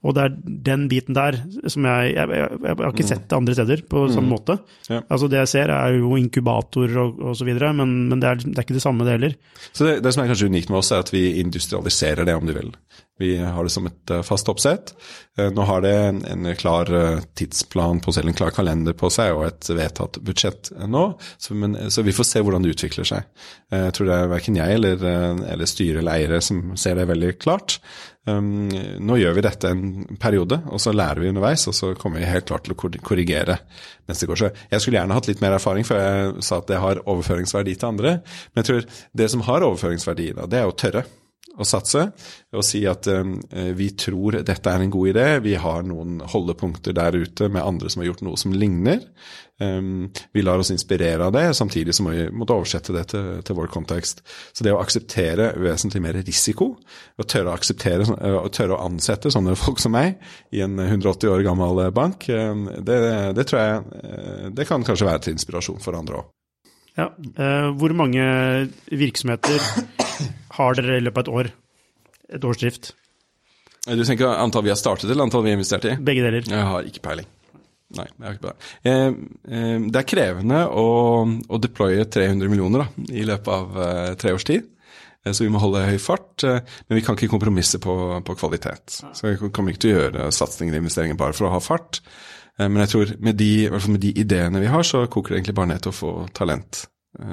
Og 0.07 0.15
det 0.17 0.25
er 0.25 0.37
den 0.71 0.87
biten 0.91 1.17
der 1.17 1.41
som 1.67 1.87
jeg 1.89 2.15
Jeg, 2.17 2.31
jeg, 2.31 2.59
jeg 2.63 2.77
har 2.79 2.93
ikke 2.95 3.09
sett 3.09 3.27
det 3.27 3.37
andre 3.37 3.57
steder 3.59 3.83
på 3.91 4.07
samme 4.15 4.31
måte. 4.31 4.59
Ja. 4.89 5.03
Altså 5.11 5.29
Det 5.33 5.41
jeg 5.43 5.53
ser, 5.53 5.73
er 5.75 5.99
jo 5.99 6.15
inkubatorer 6.21 7.01
og, 7.03 7.19
og 7.31 7.39
så 7.39 7.49
videre, 7.49 7.73
men, 7.77 7.97
men 8.11 8.23
det, 8.23 8.31
er, 8.31 8.45
det 8.45 8.55
er 8.55 8.67
ikke 8.67 8.79
det 8.79 8.85
samme, 8.85 9.07
det 9.07 9.19
heller. 9.19 9.35
Så 9.73 9.89
det, 9.89 9.99
det 10.05 10.15
som 10.15 10.23
er 10.23 10.31
kanskje 10.31 10.51
unikt 10.53 10.71
med 10.71 10.81
oss, 10.81 10.93
er 10.95 11.03
at 11.03 11.13
vi 11.15 11.27
industrialiserer 11.43 12.29
det, 12.29 12.37
om 12.39 12.47
du 12.47 12.55
vil. 12.57 12.71
Vi 13.19 13.37
har 13.37 13.65
det 13.65 13.73
som 13.73 13.87
et 13.89 14.11
eh, 14.13 14.23
fast 14.27 14.49
oppsett. 14.53 14.93
Eh, 15.39 15.49
Nå 15.55 15.65
har 15.69 15.81
det 15.85 15.93
en, 15.97 16.19
en 16.29 16.49
klar 16.59 16.91
eh, 16.93 17.23
tidsplan 17.39 18.03
på 18.05 18.13
seg, 18.13 18.29
en 18.29 18.37
klar 18.37 18.53
kalender 18.53 18.97
på 18.97 19.09
seg, 19.13 19.33
og 19.33 19.47
et 19.49 19.71
vedtatt 19.73 20.19
budsjett 20.25 20.71
nå. 20.85 21.07
Så, 21.41 21.57
men, 21.57 21.79
så 21.91 22.05
vi 22.05 22.15
får 22.17 22.29
se 22.29 22.43
hvordan 22.45 22.67
det 22.67 22.75
utvikler 22.77 23.09
seg. 23.09 23.25
Jeg 23.73 23.95
tror 23.97 24.11
det 24.11 24.19
er 24.19 24.35
verken 24.35 24.61
jeg 24.61 24.77
eller, 24.79 25.07
eller 25.49 25.71
styre 25.71 26.03
eller 26.03 26.21
eiere 26.21 26.43
som 26.45 26.77
ser 26.79 27.01
det 27.01 27.09
veldig 27.09 27.33
klart. 27.41 27.79
Um, 28.27 28.67
nå 29.07 29.19
gjør 29.21 29.37
vi 29.37 29.45
dette 29.47 29.71
en 29.71 30.17
periode, 30.19 30.59
og 30.67 30.83
så 30.83 30.95
lærer 30.95 31.23
vi 31.23 31.31
underveis, 31.31 31.67
og 31.71 31.77
så 31.79 31.93
kommer 31.99 32.19
vi 32.19 32.31
helt 32.31 32.49
klart 32.49 32.67
til 32.67 32.75
å 32.75 32.79
korrigere 33.07 33.61
neste 34.11 34.27
går. 34.27 34.41
Så 34.41 34.51
jeg 34.73 34.83
skulle 34.83 34.99
gjerne 34.99 35.15
hatt 35.15 35.29
litt 35.31 35.45
mer 35.45 35.55
erfaring, 35.59 35.87
før 35.87 36.03
jeg 36.03 36.47
sa 36.47 36.59
at 36.59 36.71
det 36.71 36.81
har 36.83 37.05
overføringsverdi 37.05 37.77
til 37.77 37.93
andre. 37.93 38.17
Men 38.51 38.63
jeg 38.65 38.71
tror 38.71 38.99
det 39.23 39.31
som 39.31 39.47
har 39.47 39.69
overføringsverdi, 39.69 40.33
da, 40.41 40.51
det 40.51 40.63
er 40.63 40.67
å 40.71 40.75
tørre 40.75 41.07
å 41.57 41.65
satse 41.65 42.03
og 42.57 42.65
si 42.67 42.83
at 42.89 43.07
um, 43.13 43.37
vi 43.77 43.89
tror 43.99 44.41
dette 44.45 44.73
er 44.73 44.83
en 44.83 44.93
god 44.93 45.13
idé. 45.13 45.27
Vi 45.45 45.55
har 45.61 45.87
noen 45.87 46.19
holdepunkter 46.27 46.97
der 46.97 47.17
ute 47.17 47.49
med 47.53 47.65
andre 47.65 47.93
som 47.93 48.03
har 48.03 48.11
gjort 48.11 48.25
noe 48.27 48.41
som 48.41 48.55
ligner. 48.57 49.03
Um, 49.63 50.11
vi 50.37 50.45
lar 50.45 50.61
oss 50.61 50.73
inspirere 50.75 51.29
av 51.29 51.33
det, 51.33 51.47
samtidig 51.57 51.95
som 51.97 52.11
vi 52.11 52.27
måtte 52.29 52.57
oversette 52.57 52.93
det 52.97 53.07
til, 53.13 53.31
til 53.47 53.57
vår 53.57 53.71
kontekst. 53.73 54.21
Så 54.53 54.67
det 54.67 54.75
å 54.75 54.83
akseptere 54.83 55.53
vesentlig 55.63 56.05
mer 56.05 56.21
risiko, 56.21 56.73
og 57.17 57.31
tørre 57.31 57.53
å 57.53 57.57
akseptere 57.57 58.09
og 58.37 58.51
tørre 58.57 58.77
å 58.77 58.85
ansette 58.89 59.33
sånne 59.33 59.57
folk 59.65 59.81
som 59.83 59.97
meg 59.97 60.21
i 60.53 60.65
en 60.67 60.77
180 60.77 61.33
år 61.33 61.47
gammel 61.47 61.87
bank, 61.97 62.29
um, 62.29 62.67
det, 62.85 63.01
det 63.39 63.49
tror 63.49 63.63
jeg 63.63 64.51
det 64.57 64.69
kan 64.69 64.85
kanskje 64.85 65.09
være 65.09 65.25
til 65.25 65.39
inspirasjon 65.39 65.81
for 65.85 65.97
andre 65.97 66.21
òg. 66.21 66.33
Ja. 66.97 67.11
Eh, 67.37 67.69
hvor 67.77 67.93
mange 67.93 68.23
virksomheter 68.89 69.61
har 70.57 70.77
dere 70.79 70.99
i 71.01 71.05
løpet 71.05 71.23
av 71.23 71.27
et 71.27 71.35
år? 71.41 71.51
Et 72.37 72.45
års 72.49 72.61
drift? 72.61 72.93
Du 73.87 74.03
tenker 74.03 74.27
antall 74.35 74.65
vi 74.67 74.73
har 74.73 74.79
startet, 74.81 75.07
eller 75.11 75.27
antall 75.29 75.45
vi 75.47 75.53
har 75.53 75.61
investert 75.61 75.85
i? 75.87 75.93
Begge 76.03 76.25
deler. 76.27 76.47
Jeg 76.51 76.67
har 76.67 76.87
ikke 76.89 77.03
peiling. 77.05 77.29
Nei, 77.95 78.07
jeg 78.11 78.25
har 78.27 78.35
ikke 78.35 78.47
peiling. 78.49 78.65
Eh, 78.91 79.59
eh, 79.59 79.85
det 79.95 80.01
er 80.01 80.09
krevende 80.11 80.63
å, 80.75 80.87
å 81.23 81.61
deploye 81.63 82.09
300 82.11 82.51
millioner 82.51 82.83
da, 82.83 82.89
i 83.15 83.23
løpet 83.29 83.53
av 83.55 83.79
eh, 83.85 84.09
tre 84.19 84.33
års 84.35 84.47
tid. 84.49 84.67
Eh, 85.23 85.31
Så 85.31 85.47
vi 85.47 85.53
må 85.55 85.63
holde 85.63 85.85
høy 85.87 86.01
fart, 86.03 86.43
men 86.43 86.99
vi 86.99 87.05
kan 87.07 87.15
ikke 87.15 87.31
kompromisse 87.31 87.79
på, 87.83 87.95
på 88.27 88.37
kvalitet. 88.41 88.99
Så 89.15 89.31
vi 89.31 89.53
kommer 89.55 89.71
ikke 89.71 89.85
til 89.87 89.95
å 89.95 90.01
gjøre 90.01 90.27
satsinger 90.35 90.75
og 90.75 90.83
investeringer 90.83 91.21
bare 91.23 91.39
for 91.39 91.47
å 91.47 91.55
ha 91.55 91.63
fart. 91.63 92.03
Men 92.59 92.81
jeg 92.87 92.89
tror 92.89 93.11
med 93.21 93.37
de, 93.37 93.49
i 93.67 93.71
hvert 93.71 93.83
fall 93.85 93.93
med 93.99 94.01
de 94.07 94.15
ideene 94.17 94.63
vi 94.63 94.69
har, 94.73 94.83
så 94.89 95.03
koker 95.13 95.35
det 95.35 95.43
egentlig 95.43 95.57
bare 95.59 95.71
ned 95.75 95.83
til 95.85 95.93
å 95.93 95.97
få 95.99 96.13
talent 96.35 96.87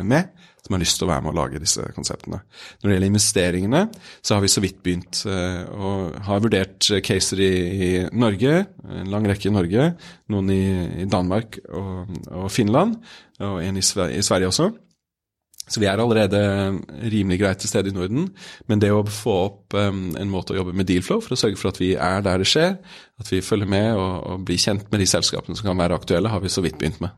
med, 0.04 0.34
som 0.64 0.76
har 0.76 0.82
lyst 0.84 1.00
til 1.00 1.08
å 1.08 1.12
være 1.12 1.26
med 1.26 1.34
å 1.34 1.38
lage 1.42 1.62
disse 1.62 1.86
konseptene. 1.96 2.40
Når 2.82 2.88
det 2.88 2.96
gjelder 2.96 3.12
investeringene, 3.12 3.82
så 4.24 4.38
har 4.38 4.44
vi 4.46 4.52
så 4.52 4.64
vidt 4.64 4.80
begynt 4.86 5.24
å 5.28 5.84
og 5.84 6.16
har 6.28 6.44
vurdert 6.44 6.90
eh, 6.92 7.02
caser 7.06 7.42
i, 7.44 7.52
i 7.88 7.92
Norge, 8.16 8.64
en 8.84 9.12
lang 9.12 9.28
rekke 9.30 9.50
i 9.50 9.54
Norge, 9.54 9.90
noen 10.34 10.54
i, 10.54 10.64
i 11.04 11.10
Danmark 11.10 11.60
og, 11.70 12.16
og 12.32 12.50
Finland, 12.54 12.98
og 13.44 13.60
en 13.64 13.80
i, 13.80 13.86
Sver 13.86 14.14
i 14.14 14.24
Sverige 14.26 14.52
også. 14.52 14.72
Så 15.64 15.80
vi 15.80 15.88
er 15.88 16.00
allerede 16.02 16.40
rimelig 17.08 17.38
greit 17.40 17.62
til 17.64 17.72
stede 17.72 17.92
i 17.92 17.96
Norden, 17.96 18.28
men 18.68 18.82
det 18.84 18.90
å 18.92 19.06
få 19.08 19.36
opp 19.46 19.78
um, 19.80 20.10
en 20.20 20.32
måte 20.32 20.52
å 20.52 20.58
jobbe 20.58 20.76
med 20.76 20.90
dealflow 20.90 21.22
for 21.24 21.36
å 21.36 21.40
sørge 21.40 21.60
for 21.62 21.72
at 21.72 21.80
vi 21.80 21.94
er 21.96 22.26
der 22.26 22.44
det 22.44 22.50
skjer, 22.52 22.76
at 23.24 23.32
vi 23.32 23.40
følger 23.46 23.72
med 23.72 23.94
og, 23.96 24.18
og 24.28 24.44
blir 24.50 24.60
kjent 24.60 24.92
med 24.92 25.00
de 25.00 25.08
selskapene 25.08 25.56
som 25.56 25.70
kan 25.70 25.80
være 25.80 25.96
aktuelle, 25.96 26.34
har 26.34 26.44
vi 26.44 26.52
så 26.52 26.66
vidt 26.66 26.82
begynt 26.82 27.00
med. 27.06 27.16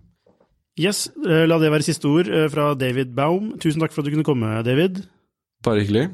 Yes, 0.76 1.08
eh, 1.24 1.46
la 1.48 1.56
det 1.62 1.72
være 1.72 1.88
siste 1.88 2.10
ord 2.12 2.28
eh, 2.28 2.50
fra 2.52 2.74
David 2.76 3.14
Baum. 3.16 3.54
Tusen 3.64 3.80
takk 3.80 3.94
for 3.96 4.04
at 4.04 4.10
du 4.10 4.16
kunne 4.16 4.28
komme, 4.28 4.50
David. 4.68 5.06
Bare 5.64 5.80
hyggelig. 5.86 6.10